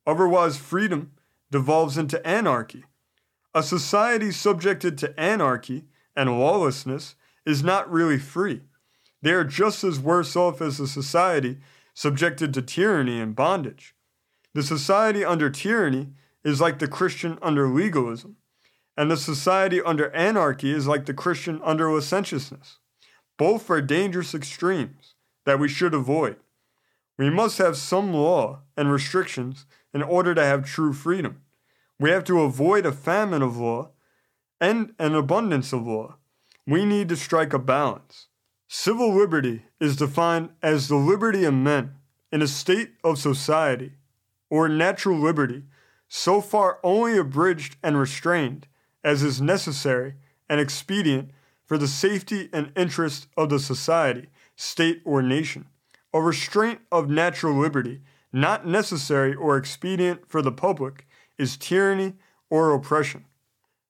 otherwise, 0.08 0.58
freedom 0.58 1.12
devolves 1.52 1.98
into 1.98 2.26
anarchy. 2.26 2.86
A 3.54 3.62
society 3.62 4.32
subjected 4.32 4.98
to 5.00 5.20
anarchy 5.20 5.84
and 6.16 6.40
lawlessness 6.40 7.16
is 7.46 7.64
not 7.64 7.92
really 7.92 8.20
free. 8.20 8.62
They 9.22 9.32
are 9.32 9.44
just 9.44 9.84
as 9.84 10.00
worse 10.00 10.36
off 10.36 10.62
as 10.62 10.80
a 10.80 10.88
society 10.88 11.58
subjected 11.94 12.54
to 12.54 12.62
tyranny 12.62 13.20
and 13.20 13.36
bondage. 13.36 13.96
The 14.54 14.64
society 14.64 15.24
under 15.24 15.50
tyranny 15.50 16.10
is 16.44 16.62
like 16.62 16.80
the 16.80 16.88
Christian 16.88 17.40
under 17.42 17.68
legalism, 17.68 18.38
and 18.98 19.10
the 19.10 19.18
society 19.18 19.82
under 19.82 20.12
anarchy 20.12 20.72
is 20.72 20.88
like 20.88 21.06
the 21.06 21.14
Christian 21.14 21.62
under 21.64 21.92
licentiousness. 21.92 22.80
Both 23.38 23.70
are 23.70 23.82
dangerous 23.82 24.36
extremes 24.36 25.16
that 25.46 25.60
we 25.60 25.68
should 25.68 25.94
avoid. 25.94 26.38
We 27.18 27.30
must 27.30 27.58
have 27.58 27.78
some 27.78 28.14
law 28.14 28.62
and 28.76 28.92
restrictions 28.92 29.66
in 29.94 30.04
order 30.04 30.36
to 30.36 30.44
have 30.44 30.66
true 30.66 30.94
freedom. 30.94 31.42
We 32.00 32.10
have 32.10 32.24
to 32.26 32.42
avoid 32.42 32.86
a 32.86 32.92
famine 32.92 33.42
of 33.42 33.58
law 33.58 33.92
and 34.64 34.94
an 34.98 35.14
abundance 35.14 35.74
of 35.74 35.86
law. 35.86 36.16
We 36.66 36.86
need 36.86 37.10
to 37.10 37.18
strike 37.18 37.52
a 37.52 37.60
balance. 37.60 38.28
Civil 38.70 39.14
liberty 39.14 39.66
is 39.82 39.98
defined 39.98 40.52
as 40.62 40.88
the 40.88 40.96
liberty 40.96 41.44
of 41.44 41.54
men 41.54 41.96
in 42.32 42.42
a 42.42 42.48
state 42.48 42.92
of 43.04 43.18
society, 43.18 43.92
or 44.50 44.70
natural 44.70 45.20
liberty, 45.20 45.64
so 46.08 46.40
far 46.40 46.80
only 46.82 47.18
abridged 47.18 47.76
and 47.84 48.00
restrained 48.00 48.68
as 49.04 49.22
is 49.22 49.42
necessary 49.42 50.14
and 50.50 50.62
expedient 50.62 51.32
for 51.66 51.78
the 51.78 51.86
safety 51.86 52.48
and 52.54 52.72
interest 52.78 53.28
of 53.36 53.50
the 53.50 53.60
society, 53.60 54.28
state, 54.56 55.02
or 55.04 55.22
nation. 55.22 55.66
A 56.14 56.22
restraint 56.22 56.80
of 56.90 57.10
natural 57.10 57.60
liberty, 57.60 58.00
not 58.32 58.66
necessary 58.66 59.36
or 59.36 59.58
expedient 59.58 60.30
for 60.30 60.42
the 60.42 60.54
public, 60.54 61.06
is 61.38 61.58
tyranny 61.58 62.14
or 62.50 62.74
oppression. 62.74 63.26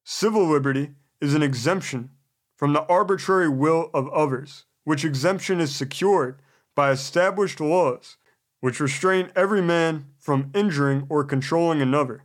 Civil 0.04 0.48
liberty 0.48 0.96
is 1.22 1.34
an 1.34 1.44
exemption 1.44 2.10
from 2.56 2.74
the 2.74 2.86
arbitrary 2.88 3.50
will 3.50 3.90
of 3.94 4.10
others, 4.10 4.66
which 4.84 5.06
exemption 5.06 5.60
is 5.60 5.76
secured 5.76 6.42
by 6.76 6.92
established 6.92 7.60
laws 7.60 8.18
which 8.64 8.80
restrain 8.80 9.30
every 9.36 9.62
man 9.62 10.06
from 10.18 10.50
injuring 10.56 11.06
or 11.10 11.26
controlling 11.26 11.82
another. 11.82 12.24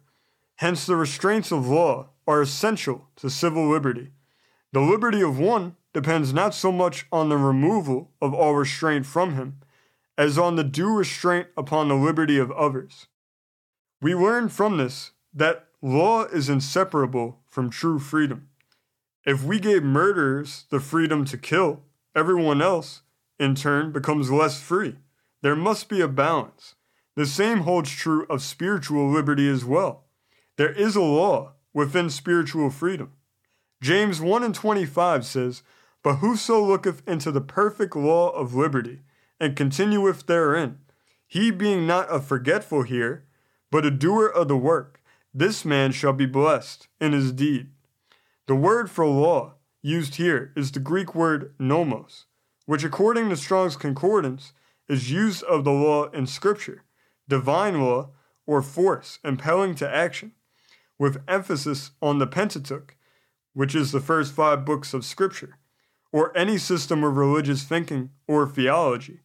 Hence, 0.58 0.86
the 0.86 0.94
restraints 0.94 1.50
of 1.50 1.66
law 1.66 2.10
are 2.28 2.40
essential 2.40 3.08
to 3.16 3.28
civil 3.28 3.68
liberty. 3.68 4.12
The 4.72 4.78
liberty 4.80 5.20
of 5.20 5.40
one 5.40 5.74
depends 5.92 6.32
not 6.32 6.54
so 6.54 6.70
much 6.70 7.06
on 7.10 7.28
the 7.28 7.36
removal 7.36 8.12
of 8.22 8.32
all 8.32 8.54
restraint 8.54 9.04
from 9.04 9.34
him 9.34 9.62
as 10.16 10.38
on 10.38 10.54
the 10.54 10.62
due 10.62 10.96
restraint 10.96 11.48
upon 11.56 11.88
the 11.88 11.96
liberty 11.96 12.38
of 12.38 12.52
others. 12.52 13.08
We 14.00 14.14
learn 14.14 14.48
from 14.48 14.76
this 14.76 15.10
that 15.34 15.66
law 15.82 16.22
is 16.22 16.48
inseparable 16.48 17.37
from 17.48 17.70
true 17.70 17.98
freedom. 17.98 18.48
If 19.24 19.44
we 19.44 19.58
gave 19.58 19.82
murderers 19.82 20.64
the 20.70 20.80
freedom 20.80 21.24
to 21.26 21.38
kill, 21.38 21.82
everyone 22.14 22.62
else, 22.62 23.02
in 23.38 23.54
turn, 23.54 23.92
becomes 23.92 24.30
less 24.30 24.60
free. 24.60 24.96
There 25.42 25.56
must 25.56 25.88
be 25.88 26.00
a 26.00 26.08
balance. 26.08 26.74
The 27.14 27.26
same 27.26 27.60
holds 27.60 27.90
true 27.90 28.26
of 28.30 28.42
spiritual 28.42 29.10
liberty 29.10 29.48
as 29.48 29.64
well. 29.64 30.04
There 30.56 30.72
is 30.72 30.96
a 30.96 31.00
law 31.00 31.52
within 31.72 32.10
spiritual 32.10 32.70
freedom. 32.70 33.12
James 33.80 34.20
1 34.20 34.42
and 34.42 34.54
25 34.54 35.24
says, 35.24 35.62
But 36.02 36.16
whoso 36.16 36.60
looketh 36.60 37.06
into 37.06 37.30
the 37.30 37.40
perfect 37.40 37.94
law 37.94 38.30
of 38.30 38.54
liberty, 38.54 39.02
and 39.38 39.54
continueth 39.54 40.26
therein, 40.26 40.78
he 41.26 41.50
being 41.50 41.86
not 41.86 42.12
a 42.12 42.20
forgetful 42.20 42.82
here, 42.82 43.24
but 43.70 43.84
a 43.84 43.90
doer 43.90 44.26
of 44.26 44.48
the 44.48 44.56
work, 44.56 45.00
this 45.38 45.64
man 45.64 45.92
shall 45.92 46.12
be 46.12 46.26
blessed 46.26 46.88
in 47.00 47.12
his 47.12 47.32
deed. 47.32 47.68
The 48.46 48.56
word 48.56 48.90
for 48.90 49.06
law 49.06 49.54
used 49.82 50.16
here 50.16 50.52
is 50.56 50.72
the 50.72 50.80
Greek 50.80 51.14
word 51.14 51.54
nomos, 51.60 52.26
which, 52.66 52.82
according 52.82 53.28
to 53.28 53.36
Strong's 53.36 53.76
Concordance, 53.76 54.52
is 54.88 55.12
used 55.12 55.44
of 55.44 55.62
the 55.62 55.70
law 55.70 56.10
in 56.10 56.26
Scripture, 56.26 56.82
divine 57.28 57.80
law, 57.80 58.10
or 58.46 58.62
force 58.62 59.20
impelling 59.22 59.76
to 59.76 59.88
action, 59.88 60.32
with 60.98 61.22
emphasis 61.28 61.92
on 62.02 62.18
the 62.18 62.26
Pentateuch, 62.26 62.96
which 63.52 63.76
is 63.76 63.92
the 63.92 64.00
first 64.00 64.34
five 64.34 64.64
books 64.64 64.92
of 64.92 65.04
Scripture, 65.04 65.58
or 66.10 66.36
any 66.36 66.58
system 66.58 67.04
of 67.04 67.16
religious 67.16 67.62
thinking 67.62 68.10
or 68.26 68.44
theology, 68.48 69.20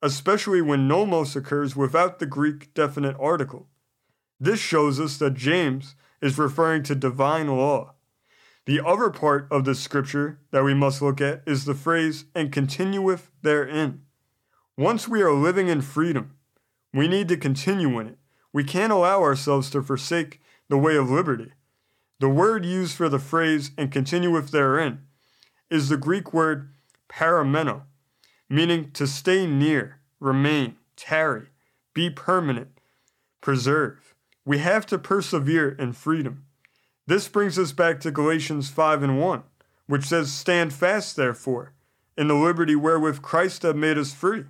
especially 0.00 0.62
when 0.62 0.86
nomos 0.86 1.34
occurs 1.34 1.74
without 1.74 2.20
the 2.20 2.26
Greek 2.26 2.72
definite 2.72 3.16
article. 3.18 3.66
This 4.40 4.58
shows 4.58 4.98
us 4.98 5.18
that 5.18 5.34
James 5.34 5.94
is 6.22 6.38
referring 6.38 6.82
to 6.84 6.94
divine 6.94 7.48
law. 7.48 7.94
The 8.64 8.84
other 8.84 9.10
part 9.10 9.46
of 9.50 9.64
the 9.64 9.74
scripture 9.74 10.40
that 10.50 10.64
we 10.64 10.72
must 10.72 11.02
look 11.02 11.20
at 11.20 11.42
is 11.46 11.64
the 11.64 11.74
phrase, 11.74 12.24
and 12.34 12.50
continueth 12.50 13.30
therein. 13.42 14.02
Once 14.78 15.06
we 15.06 15.20
are 15.20 15.32
living 15.32 15.68
in 15.68 15.82
freedom, 15.82 16.36
we 16.94 17.06
need 17.06 17.28
to 17.28 17.36
continue 17.36 17.98
in 18.00 18.06
it. 18.06 18.18
We 18.52 18.64
can't 18.64 18.92
allow 18.92 19.22
ourselves 19.22 19.70
to 19.70 19.82
forsake 19.82 20.40
the 20.68 20.78
way 20.78 20.96
of 20.96 21.10
liberty. 21.10 21.52
The 22.18 22.28
word 22.28 22.64
used 22.64 22.96
for 22.96 23.08
the 23.08 23.18
phrase, 23.18 23.72
and 23.76 23.92
continueth 23.92 24.50
therein, 24.50 25.00
is 25.70 25.88
the 25.88 25.96
Greek 25.96 26.32
word 26.32 26.70
parameno, 27.10 27.82
meaning 28.48 28.90
to 28.92 29.06
stay 29.06 29.46
near, 29.46 30.00
remain, 30.18 30.76
tarry, 30.96 31.48
be 31.94 32.08
permanent, 32.08 32.78
preserve. 33.40 34.09
We 34.50 34.58
have 34.58 34.84
to 34.86 34.98
persevere 34.98 35.68
in 35.68 35.92
freedom. 35.92 36.46
This 37.06 37.28
brings 37.28 37.56
us 37.56 37.70
back 37.70 38.00
to 38.00 38.10
Galatians 38.10 38.68
5 38.68 39.04
and 39.04 39.20
1, 39.20 39.44
which 39.86 40.06
says, 40.06 40.32
Stand 40.32 40.72
fast, 40.72 41.14
therefore, 41.14 41.72
in 42.18 42.26
the 42.26 42.34
liberty 42.34 42.74
wherewith 42.74 43.22
Christ 43.22 43.62
hath 43.62 43.76
made 43.76 43.96
us 43.96 44.12
free, 44.12 44.46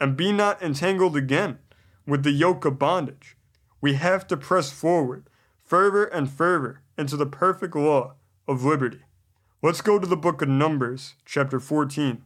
and 0.00 0.16
be 0.16 0.30
not 0.30 0.62
entangled 0.62 1.16
again 1.16 1.58
with 2.06 2.22
the 2.22 2.30
yoke 2.30 2.64
of 2.64 2.78
bondage. 2.78 3.36
We 3.80 3.94
have 3.94 4.28
to 4.28 4.36
press 4.36 4.70
forward, 4.70 5.28
further 5.64 6.04
and 6.04 6.30
further, 6.30 6.82
into 6.96 7.16
the 7.16 7.26
perfect 7.26 7.74
law 7.74 8.14
of 8.46 8.64
liberty. 8.64 9.00
Let's 9.60 9.80
go 9.80 9.98
to 9.98 10.06
the 10.06 10.16
book 10.16 10.40
of 10.40 10.50
Numbers, 10.50 11.14
chapter 11.24 11.58
14. 11.58 12.22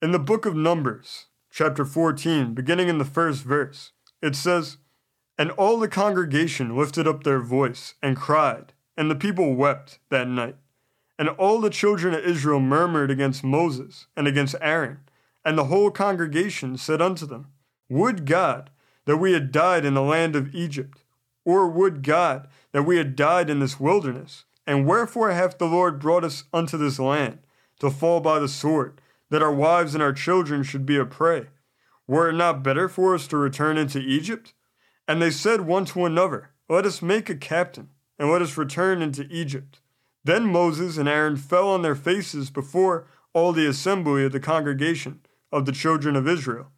In 0.00 0.12
the 0.12 0.18
book 0.18 0.46
of 0.46 0.56
Numbers, 0.56 1.26
chapter 1.50 1.84
14, 1.84 2.54
beginning 2.54 2.88
in 2.88 2.96
the 2.96 3.04
first 3.04 3.42
verse, 3.42 3.92
it 4.22 4.34
says, 4.34 4.78
And 5.38 5.50
all 5.52 5.78
the 5.78 5.88
congregation 5.88 6.76
lifted 6.76 7.06
up 7.06 7.24
their 7.24 7.40
voice 7.40 7.94
and 8.02 8.16
cried, 8.16 8.72
and 8.96 9.10
the 9.10 9.14
people 9.14 9.54
wept 9.54 9.98
that 10.08 10.28
night. 10.28 10.56
And 11.18 11.28
all 11.28 11.60
the 11.60 11.70
children 11.70 12.14
of 12.14 12.24
Israel 12.24 12.60
murmured 12.60 13.10
against 13.10 13.44
Moses 13.44 14.06
and 14.16 14.26
against 14.26 14.54
Aaron, 14.60 15.00
and 15.44 15.56
the 15.56 15.64
whole 15.64 15.90
congregation 15.90 16.76
said 16.76 17.02
unto 17.02 17.26
them, 17.26 17.48
Would 17.88 18.26
God 18.26 18.70
that 19.04 19.18
we 19.18 19.32
had 19.32 19.52
died 19.52 19.84
in 19.84 19.94
the 19.94 20.02
land 20.02 20.36
of 20.36 20.54
Egypt, 20.54 21.04
or 21.44 21.68
would 21.68 22.02
God 22.02 22.48
that 22.72 22.82
we 22.82 22.96
had 22.96 23.14
died 23.14 23.48
in 23.48 23.60
this 23.60 23.78
wilderness? 23.78 24.44
And 24.66 24.86
wherefore 24.86 25.30
hath 25.30 25.58
the 25.58 25.68
Lord 25.68 26.00
brought 26.00 26.24
us 26.24 26.44
unto 26.52 26.76
this 26.76 26.98
land, 26.98 27.38
to 27.78 27.90
fall 27.90 28.20
by 28.20 28.38
the 28.38 28.48
sword, 28.48 29.00
that 29.30 29.42
our 29.42 29.52
wives 29.52 29.94
and 29.94 30.02
our 30.02 30.12
children 30.12 30.62
should 30.62 30.84
be 30.84 30.96
a 30.96 31.04
prey? 31.04 31.46
Were 32.08 32.30
it 32.30 32.34
not 32.34 32.64
better 32.64 32.88
for 32.88 33.14
us 33.14 33.26
to 33.28 33.36
return 33.36 33.78
into 33.78 34.00
Egypt? 34.00 34.54
And 35.08 35.22
they 35.22 35.30
said 35.30 35.62
one 35.62 35.84
to 35.86 36.04
another, 36.04 36.50
Let 36.68 36.86
us 36.86 37.00
make 37.00 37.30
a 37.30 37.36
captain, 37.36 37.90
and 38.18 38.30
let 38.30 38.42
us 38.42 38.56
return 38.56 39.02
into 39.02 39.26
Egypt. 39.30 39.80
Then 40.24 40.46
Moses 40.46 40.98
and 40.98 41.08
Aaron 41.08 41.36
fell 41.36 41.68
on 41.68 41.82
their 41.82 41.94
faces 41.94 42.50
before 42.50 43.06
all 43.32 43.52
the 43.52 43.68
assembly 43.68 44.24
of 44.24 44.32
the 44.32 44.40
congregation 44.40 45.20
of 45.52 45.66
the 45.66 45.72
children 45.72 46.16
of 46.16 46.26
Israel. 46.26 46.72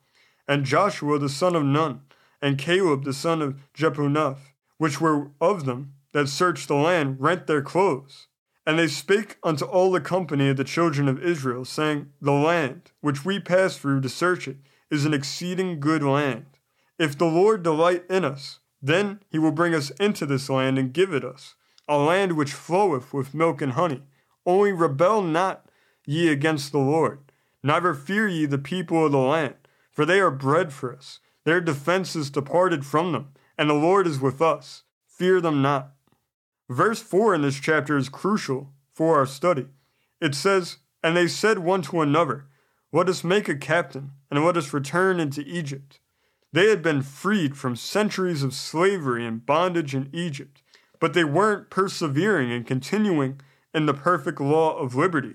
And 0.47 0.65
Joshua 0.65 1.19
the 1.19 1.29
son 1.29 1.57
of 1.57 1.65
Nun, 1.65 2.03
and 2.43 2.59
Caleb 2.59 3.05
the 3.05 3.13
son 3.13 3.41
of 3.41 3.59
Jephunneh, 3.75 4.37
which 4.77 5.01
were 5.01 5.31
of 5.41 5.65
them 5.65 5.95
that 6.13 6.29
searched 6.29 6.69
the 6.69 6.75
land, 6.75 7.17
rent 7.21 7.47
their 7.47 7.63
clothes. 7.63 8.27
And 8.67 8.79
they 8.79 8.89
spake 8.89 9.39
unto 9.43 9.65
all 9.65 9.91
the 9.91 10.01
company 10.01 10.51
of 10.51 10.59
the 10.59 10.65
children 10.65 11.09
of 11.09 11.23
Israel, 11.23 11.65
saying, 11.65 12.11
The 12.21 12.33
land 12.33 12.93
which 13.01 13.25
we 13.25 13.41
passed 13.41 13.81
through 13.81 14.03
to 14.03 14.09
search 14.11 14.47
it 14.47 14.59
is 14.91 15.05
an 15.05 15.15
exceeding 15.15 15.81
good 15.81 16.03
land. 16.03 16.58
If 16.99 17.17
the 17.17 17.27
Lord 17.27 17.63
delight 17.63 18.05
in 18.11 18.25
us, 18.25 18.59
then 18.83 19.21
he 19.31 19.39
will 19.39 19.53
bring 19.53 19.75
us 19.75 19.91
into 20.01 20.27
this 20.27 20.49
land 20.49 20.79
and 20.79 20.93
give 20.93 21.13
it 21.13 21.25
us, 21.25 21.55
a 21.87 21.97
land 21.97 22.33
which 22.33 22.53
floweth 22.53 23.15
with 23.15 23.35
milk 23.35 23.63
and 23.63 23.73
honey. 23.73 24.03
Only 24.45 24.73
rebel 24.73 25.23
not 25.23 25.69
ye 26.07 26.29
against 26.29 26.73
the 26.73 26.79
Lord, 26.79 27.33
neither 27.63 27.95
fear 27.95 28.27
ye 28.27 28.47
the 28.47 28.59
people 28.59 29.07
of 29.07 29.13
the 29.13 29.19
land, 29.19 29.55
for 29.91 30.05
they 30.05 30.21
are 30.21 30.31
bread 30.31 30.73
for 30.73 30.95
us. 30.95 31.21
Their 31.45 31.61
defense 31.61 32.17
is 32.17 32.31
departed 32.31 32.85
from 32.85 33.13
them, 33.13 33.29
and 33.57 33.71
the 33.71 33.75
Lord 33.75 34.07
is 34.07 34.21
with 34.21 34.43
us. 34.43 34.83
Fear 35.07 35.41
them 35.41 35.63
not. 35.63 35.93
Verse 36.69 37.01
4 37.01 37.35
in 37.35 37.43
this 37.43 37.61
chapter 37.61 37.97
is 37.97 38.09
crucial 38.09 38.73
for 38.93 39.17
our 39.17 39.27
study. 39.27 39.67
It 40.21 40.35
says, 40.35 40.79
And 41.03 41.17
they 41.17 41.29
said 41.29 41.61
one 41.61 41.83
to 41.83 42.01
another, 42.01 42.47
Let 42.93 43.09
us 43.09 43.23
make 43.23 43.49
a 43.49 43.57
captain, 43.57 44.13
and 44.31 44.45
let 44.45 44.57
us 44.57 44.73
return 44.73 45.21
into 45.21 45.43
Egypt. 45.43 46.01
They 46.53 46.69
had 46.69 46.83
been 46.83 47.03
freed 47.03 47.57
from 47.57 47.77
centuries 47.77 48.43
of 48.43 48.55
slavery 48.55 49.27
and 49.27 49.45
bondage 49.45 49.95
in 49.95 50.09
Egypt, 50.13 50.63
but 50.99 51.13
they 51.13 51.25
weren't 51.25 51.71
persevering 51.71 52.51
and 52.51 52.67
continuing 52.67 53.41
in 53.75 53.87
the 53.87 53.95
perfect 53.95 54.41
law 54.41 54.77
of 54.79 54.95
liberty. 54.95 55.35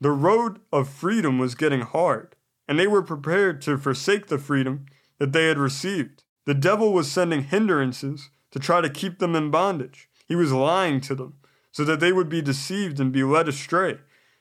The 0.00 0.10
road 0.10 0.60
of 0.72 0.88
freedom 0.88 1.38
was 1.38 1.54
getting 1.54 1.80
hard, 1.80 2.36
and 2.68 2.78
they 2.78 2.86
were 2.86 3.02
prepared 3.02 3.60
to 3.62 3.78
forsake 3.78 4.26
the 4.26 4.38
freedom 4.38 4.86
that 5.18 5.32
they 5.32 5.46
had 5.46 5.58
received. 5.58 6.24
The 6.46 6.54
devil 6.54 6.92
was 6.92 7.10
sending 7.10 7.44
hindrances 7.44 8.30
to 8.50 8.58
try 8.58 8.80
to 8.80 8.90
keep 8.90 9.18
them 9.18 9.34
in 9.34 9.50
bondage. 9.50 10.08
He 10.26 10.34
was 10.34 10.52
lying 10.52 11.00
to 11.02 11.14
them 11.14 11.34
so 11.72 11.84
that 11.84 12.00
they 12.00 12.12
would 12.12 12.28
be 12.28 12.42
deceived 12.42 12.98
and 12.98 13.12
be 13.12 13.22
led 13.22 13.48
astray. 13.48 13.98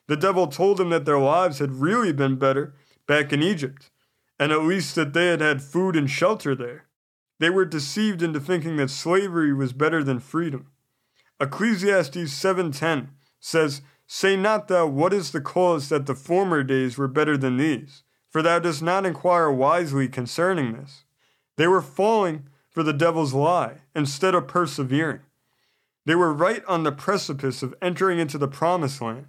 The 0.07 0.17
devil 0.17 0.47
told 0.47 0.77
them 0.77 0.89
that 0.89 1.05
their 1.05 1.19
lives 1.19 1.59
had 1.59 1.75
really 1.75 2.11
been 2.11 2.37
better 2.37 2.73
back 3.07 3.31
in 3.31 3.43
Egypt, 3.43 3.91
and 4.39 4.51
at 4.51 4.63
least 4.63 4.95
that 4.95 5.13
they 5.13 5.27
had 5.27 5.41
had 5.41 5.61
food 5.61 5.95
and 5.95 6.09
shelter 6.09 6.55
there. 6.55 6.85
They 7.39 7.49
were 7.49 7.65
deceived 7.65 8.21
into 8.21 8.39
thinking 8.39 8.77
that 8.77 8.89
slavery 8.89 9.53
was 9.53 9.73
better 9.73 10.03
than 10.03 10.19
freedom. 10.19 10.67
Ecclesiastes 11.39 12.33
7:10 12.33 13.09
says, 13.39 13.81
"Say 14.07 14.35
not 14.35 14.67
thou 14.67 14.87
what 14.87 15.13
is 15.13 15.31
the 15.31 15.41
cause 15.41 15.89
that 15.89 16.05
the 16.05 16.15
former 16.15 16.63
days 16.63 16.97
were 16.97 17.07
better 17.07 17.37
than 17.37 17.57
these, 17.57 18.03
for 18.29 18.41
thou 18.41 18.59
dost 18.59 18.81
not 18.81 19.05
inquire 19.05 19.51
wisely 19.51 20.07
concerning 20.07 20.73
this." 20.73 21.03
They 21.55 21.67
were 21.67 21.81
falling 21.81 22.47
for 22.69 22.83
the 22.83 22.93
devil's 22.93 23.33
lie 23.33 23.81
instead 23.95 24.35
of 24.35 24.47
persevering. 24.47 25.21
They 26.05 26.15
were 26.15 26.33
right 26.33 26.63
on 26.65 26.83
the 26.83 26.91
precipice 26.91 27.61
of 27.61 27.75
entering 27.81 28.19
into 28.19 28.37
the 28.37 28.47
promised 28.47 29.01
land. 29.01 29.27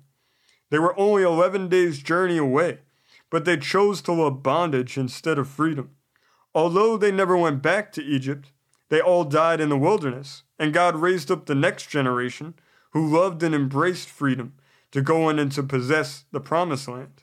They 0.70 0.79
were 0.79 0.99
only 0.99 1.23
11 1.23 1.68
days' 1.68 1.99
journey 1.99 2.38
away, 2.38 2.81
but 3.31 3.45
they 3.45 3.57
chose 3.57 4.03
to 4.03 4.12
love 4.12 4.43
bondage 4.43 4.99
instead 4.99 5.38
of 5.38 5.49
freedom. 5.49 5.90
Although 6.55 6.97
they 6.97 7.12
never 7.12 7.37
went 7.37 7.62
back 7.62 7.93
to 7.93 8.03
Egypt, 8.03 8.53
they 8.88 9.01
all 9.01 9.25
died 9.25 9.61
in 9.61 9.69
the 9.69 9.79
wilderness, 9.79 10.43
and 10.59 10.75
God 10.75 10.97
raised 10.97 11.31
up 11.31 11.47
the 11.47 11.55
next 11.55 11.88
generation 11.88 12.55
who 12.90 13.07
loved 13.07 13.43
and 13.43 13.55
embraced 13.55 14.09
freedom 14.09 14.55
to 14.90 15.01
go 15.01 15.29
in 15.29 15.38
and 15.38 15.53
to 15.53 15.62
possess 15.62 16.25
the 16.33 16.40
promised 16.40 16.88
land. 16.88 17.23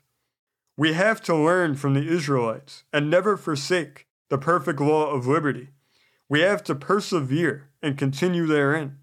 We 0.77 0.93
have 0.93 1.21
to 1.23 1.35
learn 1.35 1.75
from 1.75 1.93
the 1.93 2.07
Israelites 2.07 2.83
and 2.93 3.09
never 3.09 3.35
forsake 3.35 4.07
the 4.29 4.37
perfect 4.37 4.79
law 4.79 5.09
of 5.09 5.27
liberty. 5.27 5.69
We 6.29 6.41
have 6.41 6.63
to 6.65 6.75
persevere 6.75 7.69
and 7.81 7.97
continue 7.97 8.45
therein. 8.45 8.97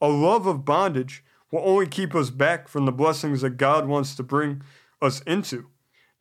A 0.00 0.08
love 0.08 0.46
of 0.46 0.64
bondage 0.64 1.22
will 1.52 1.62
only 1.64 1.86
keep 1.86 2.14
us 2.14 2.30
back 2.30 2.66
from 2.66 2.86
the 2.86 2.92
blessings 2.92 3.42
that 3.42 3.56
God 3.56 3.86
wants 3.86 4.16
to 4.16 4.22
bring 4.22 4.62
us 5.00 5.20
into. 5.20 5.66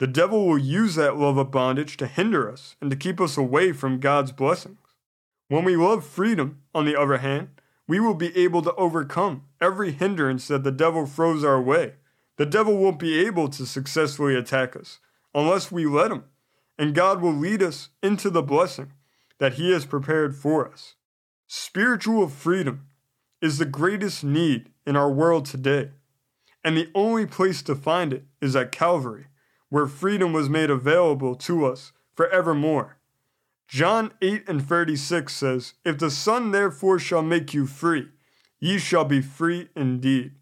The 0.01 0.07
devil 0.07 0.47
will 0.47 0.57
use 0.57 0.95
that 0.95 1.17
love 1.17 1.37
of 1.37 1.51
bondage 1.51 1.95
to 1.97 2.07
hinder 2.07 2.51
us 2.51 2.75
and 2.81 2.89
to 2.89 2.97
keep 2.97 3.21
us 3.21 3.37
away 3.37 3.71
from 3.71 3.99
God's 3.99 4.31
blessings. 4.31 4.79
When 5.47 5.63
we 5.63 5.75
love 5.75 6.03
freedom, 6.03 6.63
on 6.73 6.85
the 6.85 6.99
other 6.99 7.19
hand, 7.19 7.49
we 7.87 7.99
will 7.99 8.15
be 8.15 8.35
able 8.35 8.63
to 8.63 8.73
overcome 8.77 9.43
every 9.61 9.91
hindrance 9.91 10.47
that 10.47 10.63
the 10.63 10.71
devil 10.71 11.05
throws 11.05 11.43
our 11.43 11.61
way. 11.61 11.97
The 12.37 12.47
devil 12.47 12.77
won't 12.77 12.97
be 12.97 13.19
able 13.19 13.47
to 13.49 13.67
successfully 13.67 14.35
attack 14.35 14.75
us 14.75 14.97
unless 15.35 15.71
we 15.71 15.85
let 15.85 16.09
him, 16.09 16.23
and 16.79 16.95
God 16.95 17.21
will 17.21 17.35
lead 17.35 17.61
us 17.61 17.89
into 18.01 18.31
the 18.31 18.41
blessing 18.41 18.93
that 19.37 19.53
he 19.53 19.71
has 19.71 19.85
prepared 19.85 20.35
for 20.35 20.67
us. 20.67 20.95
Spiritual 21.45 22.27
freedom 22.27 22.87
is 23.39 23.59
the 23.59 23.65
greatest 23.65 24.23
need 24.23 24.71
in 24.83 24.95
our 24.95 25.11
world 25.11 25.45
today, 25.45 25.91
and 26.63 26.75
the 26.75 26.89
only 26.95 27.27
place 27.27 27.61
to 27.61 27.75
find 27.75 28.11
it 28.11 28.23
is 28.41 28.55
at 28.55 28.71
Calvary 28.71 29.27
where 29.71 29.87
freedom 29.87 30.33
was 30.33 30.49
made 30.49 30.69
available 30.69 31.33
to 31.33 31.65
us 31.65 31.93
forevermore. 32.13 32.97
John 33.69 34.11
8 34.21 34.43
and 34.49 34.67
36 34.67 35.33
says, 35.33 35.75
If 35.85 35.97
the 35.97 36.11
Son 36.11 36.51
therefore 36.51 36.99
shall 36.99 37.21
make 37.21 37.53
you 37.53 37.65
free, 37.65 38.09
ye 38.59 38.77
shall 38.77 39.05
be 39.05 39.21
free 39.21 39.69
indeed. 39.73 40.33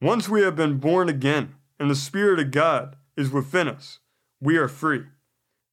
Once 0.00 0.28
we 0.28 0.42
have 0.42 0.54
been 0.54 0.78
born 0.78 1.08
again, 1.08 1.56
and 1.80 1.90
the 1.90 1.96
Spirit 1.96 2.38
of 2.38 2.52
God 2.52 2.94
is 3.16 3.32
within 3.32 3.66
us, 3.66 3.98
we 4.40 4.56
are 4.56 4.68
free. 4.68 5.06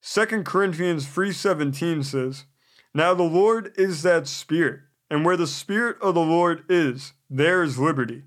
2 0.02 0.44
Corinthians 0.44 1.06
3:17 1.06 2.04
says, 2.04 2.46
Now 2.92 3.14
the 3.14 3.22
Lord 3.22 3.72
is 3.78 4.02
that 4.02 4.28
Spirit, 4.28 4.80
and 5.12 5.24
where 5.24 5.38
the 5.38 5.46
Spirit 5.46 5.98
of 6.02 6.16
the 6.16 6.22
Lord 6.22 6.64
is, 6.68 7.14
there 7.30 7.62
is 7.62 7.78
liberty. 7.78 8.24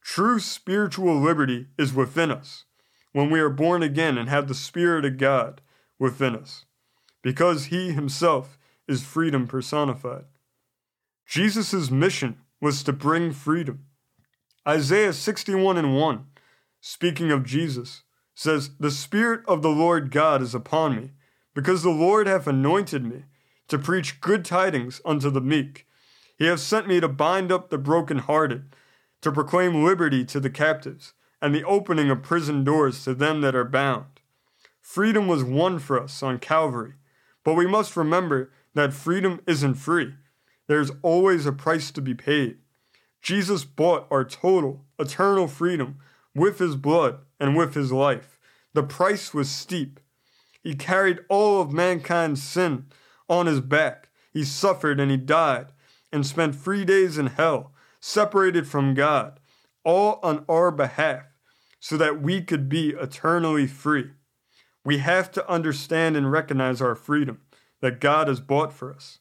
True 0.00 0.38
spiritual 0.38 1.20
liberty 1.20 1.66
is 1.76 1.92
within 1.92 2.30
us 2.30 2.64
when 3.16 3.30
we 3.30 3.40
are 3.40 3.48
born 3.48 3.82
again 3.82 4.18
and 4.18 4.28
have 4.28 4.46
the 4.46 4.54
Spirit 4.54 5.02
of 5.06 5.16
God 5.16 5.62
within 5.98 6.36
us, 6.36 6.66
because 7.22 7.66
He 7.66 7.92
Himself 7.92 8.58
is 8.86 9.02
freedom 9.02 9.46
personified. 9.46 10.26
Jesus' 11.26 11.90
mission 11.90 12.36
was 12.60 12.82
to 12.82 12.92
bring 12.92 13.32
freedom. 13.32 13.86
Isaiah 14.68 15.14
61 15.14 15.78
and 15.78 15.96
1, 15.96 16.26
speaking 16.82 17.32
of 17.32 17.46
Jesus, 17.46 18.02
says, 18.34 18.72
The 18.78 18.90
Spirit 18.90 19.40
of 19.48 19.62
the 19.62 19.70
Lord 19.70 20.10
God 20.10 20.42
is 20.42 20.54
upon 20.54 20.94
me, 20.94 21.12
because 21.54 21.82
the 21.82 21.88
Lord 21.88 22.26
hath 22.26 22.46
anointed 22.46 23.02
me 23.02 23.22
to 23.68 23.78
preach 23.78 24.20
good 24.20 24.44
tidings 24.44 25.00
unto 25.06 25.30
the 25.30 25.40
meek. 25.40 25.86
He 26.36 26.44
hath 26.44 26.60
sent 26.60 26.86
me 26.86 27.00
to 27.00 27.08
bind 27.08 27.50
up 27.50 27.70
the 27.70 27.78
brokenhearted, 27.78 28.74
to 29.22 29.32
proclaim 29.32 29.82
liberty 29.82 30.22
to 30.26 30.38
the 30.38 30.50
captives 30.50 31.14
and 31.40 31.54
the 31.54 31.64
opening 31.64 32.10
of 32.10 32.22
prison 32.22 32.64
doors 32.64 33.04
to 33.04 33.14
them 33.14 33.40
that 33.40 33.54
are 33.54 33.64
bound. 33.64 34.20
Freedom 34.80 35.26
was 35.26 35.44
won 35.44 35.78
for 35.78 36.00
us 36.00 36.22
on 36.22 36.38
Calvary, 36.38 36.94
but 37.44 37.54
we 37.54 37.66
must 37.66 37.96
remember 37.96 38.52
that 38.74 38.92
freedom 38.92 39.40
isn't 39.46 39.74
free. 39.74 40.14
There's 40.68 40.92
always 41.02 41.46
a 41.46 41.52
price 41.52 41.90
to 41.92 42.00
be 42.00 42.14
paid. 42.14 42.58
Jesus 43.20 43.64
bought 43.64 44.06
our 44.10 44.24
total, 44.24 44.84
eternal 44.98 45.48
freedom 45.48 45.98
with 46.34 46.58
his 46.58 46.76
blood 46.76 47.18
and 47.40 47.56
with 47.56 47.74
his 47.74 47.90
life. 47.90 48.38
The 48.74 48.82
price 48.82 49.32
was 49.34 49.50
steep. 49.50 50.00
He 50.62 50.74
carried 50.74 51.20
all 51.28 51.60
of 51.60 51.72
mankind's 51.72 52.42
sin 52.42 52.86
on 53.28 53.46
his 53.46 53.60
back. 53.60 54.10
He 54.32 54.44
suffered 54.44 55.00
and 55.00 55.10
he 55.10 55.16
died 55.16 55.66
and 56.12 56.26
spent 56.26 56.54
three 56.54 56.84
days 56.84 57.18
in 57.18 57.26
hell, 57.26 57.72
separated 58.00 58.68
from 58.68 58.94
God, 58.94 59.40
all 59.86 60.18
on 60.22 60.44
our 60.48 60.70
behalf, 60.70 61.22
so 61.78 61.96
that 61.96 62.20
we 62.20 62.42
could 62.42 62.68
be 62.68 62.90
eternally 62.90 63.66
free. 63.66 64.10
We 64.84 64.98
have 64.98 65.30
to 65.32 65.48
understand 65.48 66.16
and 66.16 66.30
recognize 66.30 66.82
our 66.82 66.96
freedom 66.96 67.40
that 67.80 68.00
God 68.00 68.28
has 68.28 68.40
bought 68.40 68.72
for 68.72 68.92
us. 68.92 69.20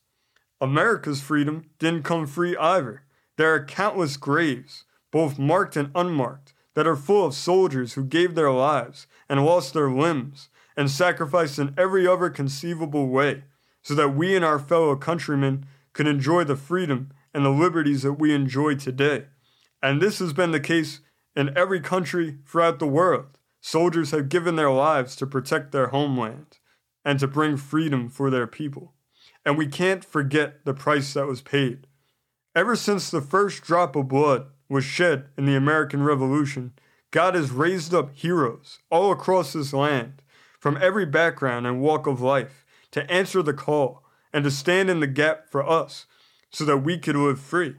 America's 0.60 1.22
freedom 1.22 1.70
didn't 1.78 2.04
come 2.04 2.26
free 2.26 2.58
either. 2.58 3.04
There 3.38 3.54
are 3.54 3.64
countless 3.64 4.18
graves, 4.18 4.86
both 5.12 5.38
marked 5.38 5.76
and 5.76 5.92
unmarked, 5.94 6.54
that 6.74 6.88
are 6.88 6.96
full 6.96 7.26
of 7.26 7.36
soldiers 7.36 7.94
who 7.94 8.04
gave 8.04 8.36
their 8.36 8.52
lives 8.52 9.08
and 9.30 9.46
lost 9.46 9.74
their 9.74 9.90
limbs 9.90 10.50
and 10.76 10.90
sacrificed 10.90 11.60
in 11.60 11.76
every 11.78 12.08
other 12.08 12.30
conceivable 12.30 13.08
way 13.08 13.44
so 13.82 13.94
that 13.94 14.16
we 14.16 14.36
and 14.36 14.44
our 14.44 14.60
fellow 14.60 14.96
countrymen 14.96 15.66
could 15.94 16.08
enjoy 16.08 16.44
the 16.44 16.56
freedom 16.56 17.12
and 17.34 17.46
the 17.46 17.50
liberties 17.50 18.02
that 18.02 18.14
we 18.14 18.34
enjoy 18.34 18.74
today. 18.76 19.26
And 19.86 20.02
this 20.02 20.18
has 20.18 20.34
been 20.34 20.50
the 20.50 20.60
case 20.60 21.02
in 21.36 21.56
every 21.56 21.80
country 21.80 22.40
throughout 22.48 22.80
the 22.80 22.88
world. 22.88 23.38
Soldiers 23.62 24.10
have 24.10 24.30
given 24.30 24.56
their 24.56 24.72
lives 24.72 25.16
to 25.18 25.28
protect 25.28 25.72
their 25.72 25.90
homeland 25.90 26.58
and 27.06 27.20
to 27.20 27.28
bring 27.28 27.56
freedom 27.56 28.10
for 28.10 28.32
their 28.32 28.48
people. 28.48 28.96
And 29.46 29.60
we 29.60 29.68
can't 29.68 30.04
forget 30.04 30.66
the 30.66 30.74
price 30.74 31.14
that 31.14 31.28
was 31.28 31.44
paid. 31.44 31.86
Ever 32.56 32.76
since 32.76 33.12
the 33.12 33.22
first 33.22 33.62
drop 33.62 33.96
of 33.96 34.08
blood 34.08 34.48
was 34.68 34.84
shed 34.84 35.28
in 35.38 35.46
the 35.46 35.56
American 35.56 36.02
Revolution, 36.02 36.74
God 37.12 37.36
has 37.36 37.52
raised 37.52 37.94
up 37.94 38.16
heroes 38.16 38.80
all 38.90 39.12
across 39.12 39.54
this 39.54 39.72
land, 39.72 40.24
from 40.60 40.80
every 40.82 41.06
background 41.06 41.68
and 41.68 41.80
walk 41.80 42.08
of 42.08 42.22
life, 42.22 42.66
to 42.90 43.08
answer 43.12 43.44
the 43.44 43.54
call 43.54 44.04
and 44.34 44.44
to 44.46 44.50
stand 44.50 44.90
in 44.90 45.00
the 45.00 45.06
gap 45.06 45.52
for 45.52 45.64
us 45.64 46.08
so 46.50 46.66
that 46.66 46.78
we 46.78 46.98
could 46.98 47.16
live 47.16 47.40
free. 47.40 47.76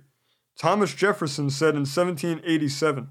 Thomas 0.57 0.95
Jefferson 0.95 1.51
said 1.51 1.75
in 1.75 1.83
1787 1.83 3.09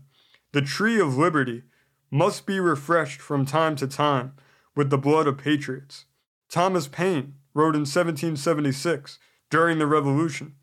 The 0.51 0.61
tree 0.61 0.99
of 0.99 1.17
liberty 1.17 1.63
must 2.09 2.45
be 2.45 2.59
refreshed 2.59 3.21
from 3.21 3.45
time 3.45 3.75
to 3.75 3.87
time 3.87 4.33
with 4.75 4.89
the 4.89 4.97
blood 4.97 5.27
of 5.27 5.37
patriots. 5.37 6.05
Thomas 6.49 6.87
Paine 6.87 7.35
wrote 7.53 7.75
in 7.75 7.81
1776 7.81 9.19
during 9.49 9.77
the 9.77 9.87
Revolution 9.87 10.55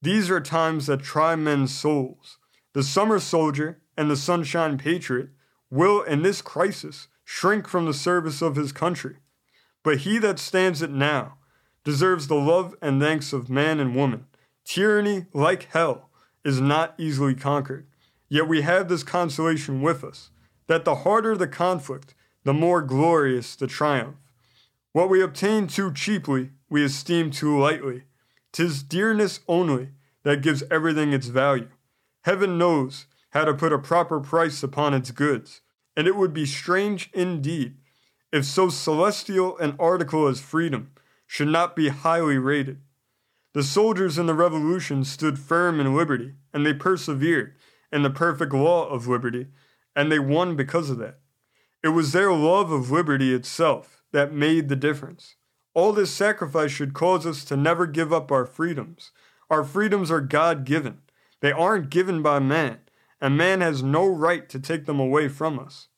These 0.00 0.30
are 0.30 0.40
times 0.40 0.86
that 0.86 1.02
try 1.02 1.34
men's 1.34 1.74
souls. 1.74 2.38
The 2.72 2.82
summer 2.82 3.18
soldier 3.18 3.80
and 3.96 4.10
the 4.10 4.16
sunshine 4.16 4.78
patriot 4.78 5.30
will, 5.70 6.02
in 6.02 6.22
this 6.22 6.40
crisis, 6.40 7.08
shrink 7.24 7.66
from 7.66 7.86
the 7.86 7.94
service 7.94 8.40
of 8.40 8.56
his 8.56 8.70
country. 8.70 9.16
But 9.82 9.98
he 9.98 10.18
that 10.18 10.38
stands 10.38 10.82
it 10.82 10.90
now 10.90 11.38
deserves 11.84 12.28
the 12.28 12.34
love 12.34 12.74
and 12.82 13.00
thanks 13.00 13.32
of 13.32 13.48
man 13.48 13.80
and 13.80 13.96
woman. 13.96 14.26
Tyranny, 14.64 15.26
like 15.32 15.64
hell, 15.72 16.07
is 16.48 16.60
not 16.60 16.94
easily 16.98 17.34
conquered. 17.34 17.86
Yet 18.28 18.48
we 18.48 18.62
have 18.62 18.88
this 18.88 19.02
consolation 19.02 19.82
with 19.82 20.02
us 20.02 20.30
that 20.66 20.84
the 20.84 20.96
harder 20.96 21.36
the 21.36 21.46
conflict, 21.46 22.14
the 22.44 22.54
more 22.54 22.82
glorious 22.82 23.54
the 23.54 23.66
triumph. 23.66 24.16
What 24.92 25.10
we 25.10 25.22
obtain 25.22 25.66
too 25.66 25.92
cheaply, 25.92 26.50
we 26.70 26.82
esteem 26.82 27.30
too 27.30 27.58
lightly. 27.58 28.04
Tis 28.52 28.82
dearness 28.82 29.40
only 29.46 29.90
that 30.22 30.42
gives 30.42 30.62
everything 30.70 31.12
its 31.12 31.26
value. 31.26 31.68
Heaven 32.22 32.58
knows 32.58 33.06
how 33.30 33.44
to 33.44 33.54
put 33.54 33.72
a 33.72 33.78
proper 33.78 34.18
price 34.18 34.62
upon 34.62 34.94
its 34.94 35.10
goods, 35.10 35.60
and 35.96 36.06
it 36.06 36.16
would 36.16 36.32
be 36.32 36.46
strange 36.46 37.10
indeed 37.12 37.76
if 38.32 38.44
so 38.44 38.68
celestial 38.68 39.56
an 39.58 39.76
article 39.78 40.26
as 40.26 40.40
freedom 40.40 40.90
should 41.26 41.48
not 41.48 41.76
be 41.76 41.88
highly 41.88 42.38
rated. 42.38 42.80
The 43.58 43.64
soldiers 43.64 44.18
in 44.18 44.26
the 44.26 44.34
Revolution 44.34 45.02
stood 45.02 45.36
firm 45.36 45.80
in 45.80 45.92
liberty, 45.92 46.34
and 46.52 46.64
they 46.64 46.72
persevered 46.72 47.56
in 47.90 48.04
the 48.04 48.08
perfect 48.08 48.52
law 48.52 48.88
of 48.88 49.08
liberty, 49.08 49.48
and 49.96 50.12
they 50.12 50.20
won 50.20 50.54
because 50.54 50.90
of 50.90 50.98
that. 50.98 51.18
It 51.82 51.88
was 51.88 52.12
their 52.12 52.32
love 52.32 52.70
of 52.70 52.92
liberty 52.92 53.34
itself 53.34 54.04
that 54.12 54.32
made 54.32 54.68
the 54.68 54.76
difference. 54.76 55.34
All 55.74 55.92
this 55.92 56.14
sacrifice 56.14 56.70
should 56.70 56.94
cause 56.94 57.26
us 57.26 57.44
to 57.46 57.56
never 57.56 57.88
give 57.88 58.12
up 58.12 58.30
our 58.30 58.46
freedoms. 58.46 59.10
Our 59.50 59.64
freedoms 59.64 60.08
are 60.08 60.20
God 60.20 60.64
given, 60.64 61.00
they 61.40 61.50
aren't 61.50 61.90
given 61.90 62.22
by 62.22 62.38
man 62.38 62.78
and 63.20 63.36
man 63.36 63.60
has 63.60 63.82
no 63.82 64.06
right 64.06 64.48
to 64.50 64.60
take 64.60 64.86
them 64.86 65.00
away 65.00 65.26
from 65.26 65.58
us. 65.58 65.88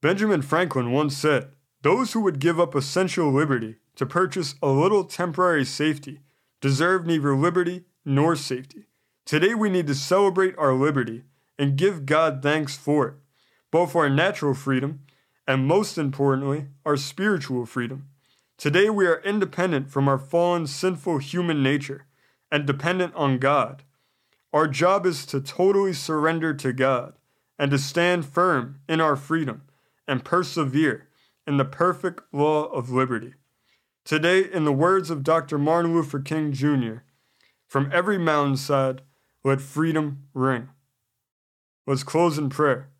Benjamin 0.00 0.42
Franklin 0.42 0.90
once 0.90 1.16
said, 1.16 1.52
Those 1.82 2.14
who 2.14 2.20
would 2.22 2.40
give 2.40 2.58
up 2.58 2.74
essential 2.74 3.30
liberty 3.30 3.76
to 3.94 4.06
purchase 4.06 4.56
a 4.60 4.70
little 4.70 5.04
temporary 5.04 5.64
safety 5.64 6.22
deserve 6.60 7.06
neither 7.06 7.34
liberty 7.34 7.84
nor 8.04 8.36
safety. 8.36 8.86
Today 9.24 9.54
we 9.54 9.70
need 9.70 9.86
to 9.86 9.94
celebrate 9.94 10.56
our 10.58 10.74
liberty 10.74 11.24
and 11.58 11.76
give 11.76 12.06
God 12.06 12.42
thanks 12.42 12.76
for 12.76 13.08
it, 13.08 13.14
both 13.70 13.94
our 13.94 14.10
natural 14.10 14.54
freedom 14.54 15.00
and 15.46 15.66
most 15.66 15.98
importantly, 15.98 16.66
our 16.84 16.96
spiritual 16.96 17.66
freedom. 17.66 18.08
Today 18.56 18.90
we 18.90 19.06
are 19.06 19.22
independent 19.24 19.90
from 19.90 20.06
our 20.06 20.18
fallen, 20.18 20.66
sinful 20.66 21.18
human 21.18 21.62
nature 21.62 22.06
and 22.52 22.66
dependent 22.66 23.14
on 23.14 23.38
God. 23.38 23.82
Our 24.52 24.68
job 24.68 25.06
is 25.06 25.24
to 25.26 25.40
totally 25.40 25.92
surrender 25.92 26.52
to 26.54 26.72
God 26.72 27.14
and 27.58 27.70
to 27.70 27.78
stand 27.78 28.26
firm 28.26 28.80
in 28.88 29.00
our 29.00 29.16
freedom 29.16 29.62
and 30.06 30.24
persevere 30.24 31.08
in 31.46 31.56
the 31.56 31.64
perfect 31.64 32.20
law 32.32 32.64
of 32.66 32.90
liberty. 32.90 33.34
Today, 34.04 34.44
in 34.50 34.64
the 34.64 34.72
words 34.72 35.10
of 35.10 35.22
Dr. 35.22 35.58
Martin 35.58 35.94
Luther 35.94 36.20
King 36.20 36.52
Jr., 36.52 36.98
from 37.66 37.90
every 37.92 38.18
mountainside, 38.18 39.02
let 39.44 39.60
freedom 39.60 40.24
ring. 40.34 40.68
Let's 41.86 42.02
close 42.02 42.38
in 42.38 42.50
prayer. 42.50 42.90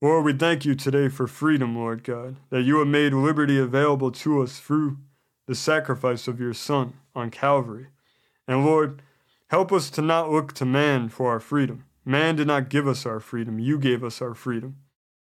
Lord, 0.00 0.24
we 0.24 0.32
thank 0.32 0.64
you 0.64 0.74
today 0.74 1.08
for 1.08 1.26
freedom, 1.26 1.76
Lord 1.76 2.02
God, 2.02 2.36
that 2.50 2.62
you 2.62 2.78
have 2.78 2.88
made 2.88 3.12
liberty 3.12 3.58
available 3.58 4.10
to 4.12 4.42
us 4.42 4.58
through 4.58 4.98
the 5.46 5.54
sacrifice 5.54 6.26
of 6.26 6.40
your 6.40 6.54
Son 6.54 6.94
on 7.14 7.30
Calvary. 7.30 7.88
And 8.48 8.64
Lord, 8.64 9.02
Help 9.52 9.70
us 9.70 9.90
to 9.90 10.00
not 10.00 10.30
look 10.30 10.54
to 10.54 10.64
man 10.64 11.10
for 11.10 11.30
our 11.30 11.38
freedom. 11.38 11.84
Man 12.06 12.36
did 12.36 12.46
not 12.46 12.70
give 12.70 12.88
us 12.88 13.04
our 13.04 13.20
freedom, 13.20 13.58
you 13.58 13.78
gave 13.78 14.02
us 14.02 14.22
our 14.22 14.32
freedom. 14.32 14.76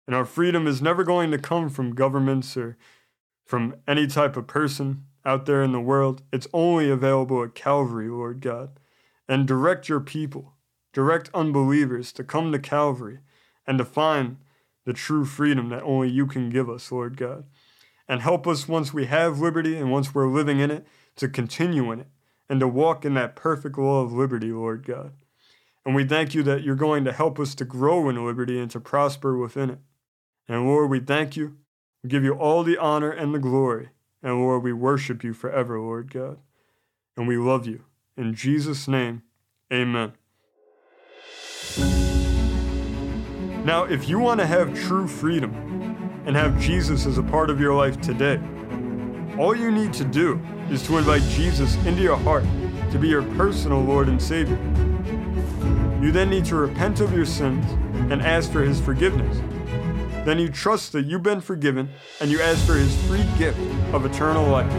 And 0.08 0.16
our 0.16 0.24
freedom 0.24 0.66
is 0.66 0.82
never 0.82 1.04
going 1.04 1.30
to 1.32 1.38
come 1.38 1.68
from 1.68 1.94
governments 1.94 2.56
or 2.56 2.78
from 3.46 3.76
any 3.88 4.08
type 4.08 4.38
of 4.38 4.48
person 4.48 5.06
out 5.26 5.46
there 5.46 5.64
in 5.64 5.72
the 5.72 5.80
world. 5.80 6.22
It's 6.32 6.48
only 6.54 6.90
available 6.90 7.44
at 7.44 7.56
Calvary, 7.56 8.10
Lord 8.10 8.42
God. 8.42 8.80
And 9.28 9.48
direct 9.48 9.88
your 9.88 10.00
people, 10.00 10.54
direct 10.92 11.30
unbelievers 11.34 12.12
to 12.14 12.24
come 12.24 12.52
to 12.52 12.60
Calvary 12.60 13.20
and 13.66 13.78
to 13.78 13.86
find 13.86 14.38
the 14.86 14.94
true 14.94 15.26
freedom 15.26 15.70
that 15.70 15.84
only 15.84 16.10
you 16.10 16.28
can 16.28 16.50
give 16.50 16.70
us, 16.70 16.92
Lord 16.92 17.16
God. 17.16 17.46
And 18.08 18.22
help 18.22 18.46
us 18.46 18.68
once 18.68 18.94
we 18.94 19.06
have 19.06 19.40
liberty 19.40 19.78
and 19.78 19.92
once 19.92 20.14
we're 20.14 20.28
living 20.28 20.60
in 20.60 20.72
it 20.72 20.86
to 21.16 21.30
continue 21.30 21.92
in 21.92 22.02
it 22.02 22.08
and 22.50 22.60
to 22.60 22.68
walk 22.68 23.06
in 23.06 23.14
that 23.14 23.36
perfect 23.36 23.78
law 23.78 24.02
of 24.02 24.12
liberty, 24.12 24.52
Lord 24.52 24.86
God. 24.86 25.14
And 25.86 25.96
we 25.96 26.06
thank 26.06 26.34
you 26.34 26.44
that 26.44 26.64
you're 26.64 26.76
going 26.76 27.06
to 27.06 27.14
help 27.14 27.40
us 27.40 27.56
to 27.56 27.66
grow 27.66 28.10
in 28.10 28.26
liberty 28.26 28.60
and 28.60 28.70
to 28.72 28.80
prosper 28.80 29.38
within 29.38 29.70
it. 29.70 29.80
And 30.48 30.66
Lord, 30.68 30.90
we 30.90 31.00
thank 31.00 31.38
you. 31.38 31.58
We 32.04 32.10
give 32.10 32.24
you 32.24 32.34
all 32.34 32.64
the 32.64 32.78
honor 32.78 33.10
and 33.10 33.34
the 33.34 33.40
glory. 33.40 33.90
And 34.22 34.40
Lord, 34.40 34.64
we 34.64 34.74
worship 34.74 35.24
you 35.24 35.34
forever, 35.34 35.80
Lord 35.80 36.12
God. 36.14 36.38
And 37.16 37.28
we 37.28 37.38
love 37.38 37.66
you. 37.66 37.86
In 38.18 38.36
Jesus' 38.36 38.88
name, 38.88 39.24
amen. 39.72 40.14
Now, 43.66 43.86
if 43.86 44.10
you 44.10 44.20
want 44.20 44.42
to 44.42 44.46
have 44.46 44.78
true 44.78 45.08
freedom 45.08 45.54
and 46.26 46.36
have 46.36 46.60
Jesus 46.60 47.06
as 47.06 47.18
a 47.18 47.24
part 47.24 47.50
of 47.50 47.60
your 47.60 47.74
life 47.74 48.00
today, 48.02 48.40
all 49.38 49.56
you 49.56 49.72
need 49.72 49.94
to 49.94 50.04
do 50.04 50.42
is 50.70 50.86
to 50.88 50.98
invite 50.98 51.24
Jesus 51.24 51.76
into 51.86 52.02
your 52.02 52.18
heart 52.18 52.44
to 52.92 53.00
be 53.00 53.08
your 53.08 53.24
personal 53.36 53.82
Lord 53.82 54.08
and 54.08 54.22
Savior. 54.22 54.60
You 56.02 56.12
then 56.12 56.30
need 56.30 56.46
to 56.46 56.56
repent 56.56 57.00
of 57.00 57.14
your 57.14 57.26
sins 57.26 57.66
and 58.12 58.22
ask 58.22 58.52
for 58.52 58.62
His 58.62 58.80
forgiveness. 58.80 59.42
Then 60.26 60.40
you 60.40 60.50
trust 60.50 60.92
that 60.94 61.06
you've 61.06 61.24
been 61.24 61.42
forgiven 61.42 61.90
and 62.22 62.32
you 62.32 62.42
ask 62.42 62.66
for 62.66 62.74
His 62.74 62.96
free 63.06 63.26
gift 63.38 63.60
of 63.94 64.06
eternal 64.06 64.48
life. 64.48 64.72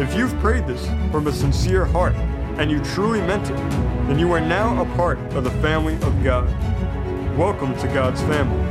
If 0.00 0.14
you've 0.14 0.34
prayed 0.40 0.66
this 0.66 0.86
from 1.10 1.26
a 1.26 1.32
sincere 1.32 1.84
heart 1.84 2.14
and 2.58 2.70
you 2.70 2.82
truly 2.82 3.20
meant 3.20 3.50
it, 3.50 3.56
then 4.08 4.18
you 4.18 4.32
are 4.32 4.40
now 4.40 4.82
a 4.82 4.96
part 4.96 5.18
of 5.34 5.44
the 5.44 5.50
family 5.62 5.94
of 5.94 6.24
God. 6.24 6.46
Welcome 7.36 7.76
to 7.78 7.86
God's 7.88 8.20
family. 8.22 8.64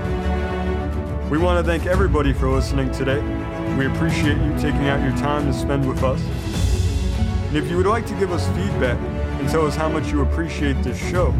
We 1.30 1.38
want 1.38 1.64
to 1.64 1.70
thank 1.70 1.86
everybody 1.86 2.34
for 2.34 2.50
listening 2.50 2.92
today 2.92 3.22
we 3.78 3.86
appreciate 3.86 4.38
you 4.38 4.52
taking 4.54 4.88
out 4.88 5.02
your 5.04 5.16
time 5.18 5.46
to 5.46 5.54
spend 5.54 5.88
with 5.88 6.04
us. 6.04 6.20
And 7.48 7.58
if 7.58 7.70
you 7.70 7.78
would 7.78 7.86
like 7.86 8.08
to 8.08 8.16
give 8.16 8.32
us 8.32 8.48
feedback 8.48 8.98
and 9.40 9.48
tell 9.50 9.68
us 9.68 9.76
how 9.76 9.88
much 9.88 10.12
you 10.12 10.22
appreciate 10.22 10.82
this 10.82 10.98
show, 10.98 11.32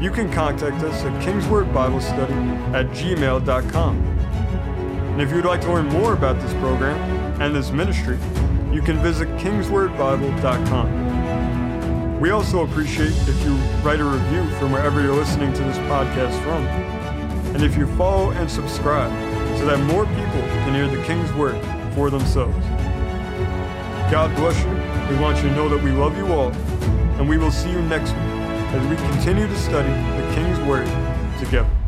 you 0.00 0.10
can 0.10 0.32
contact 0.32 0.82
us 0.82 1.04
at 1.04 1.12
kingswordbiblestudy 1.22 2.74
at 2.74 2.86
gmail.com. 2.88 3.96
And 3.96 5.22
if 5.22 5.30
you 5.30 5.36
would 5.36 5.44
like 5.44 5.60
to 5.62 5.72
learn 5.72 5.86
more 5.86 6.12
about 6.12 6.40
this 6.40 6.52
program 6.54 6.98
and 7.40 7.54
this 7.54 7.70
ministry, 7.70 8.18
you 8.72 8.82
can 8.82 8.98
visit 8.98 9.28
kingswordbible.com. 9.38 12.20
We 12.20 12.30
also 12.30 12.64
appreciate 12.64 13.12
if 13.28 13.44
you 13.44 13.54
write 13.82 14.00
a 14.00 14.04
review 14.04 14.44
from 14.58 14.72
wherever 14.72 15.00
you're 15.02 15.14
listening 15.14 15.52
to 15.52 15.62
this 15.62 15.78
podcast 15.78 16.36
from. 16.42 16.66
And 17.54 17.62
if 17.62 17.76
you 17.76 17.86
follow 17.96 18.30
and 18.30 18.50
subscribe, 18.50 19.12
so 19.58 19.66
that 19.66 19.78
more 19.84 20.06
people 20.06 20.40
can 20.64 20.74
hear 20.74 20.88
the 20.88 21.00
King's 21.04 21.32
word 21.34 21.54
for 21.94 22.10
themselves. 22.10 22.66
God 24.10 24.34
bless 24.36 24.58
you. 24.64 24.70
We 25.14 25.22
want 25.22 25.36
you 25.36 25.44
to 25.48 25.54
know 25.54 25.68
that 25.68 25.80
we 25.82 25.92
love 25.92 26.16
you 26.16 26.26
all, 26.32 26.50
and 27.18 27.28
we 27.28 27.38
will 27.38 27.52
see 27.52 27.70
you 27.70 27.80
next 27.82 28.12
week 28.12 28.33
as 28.74 28.86
we 28.88 28.96
continue 28.96 29.46
to 29.46 29.56
study 29.56 29.88
the 29.88 30.34
King's 30.34 30.58
word 30.66 30.86
together. 31.38 31.83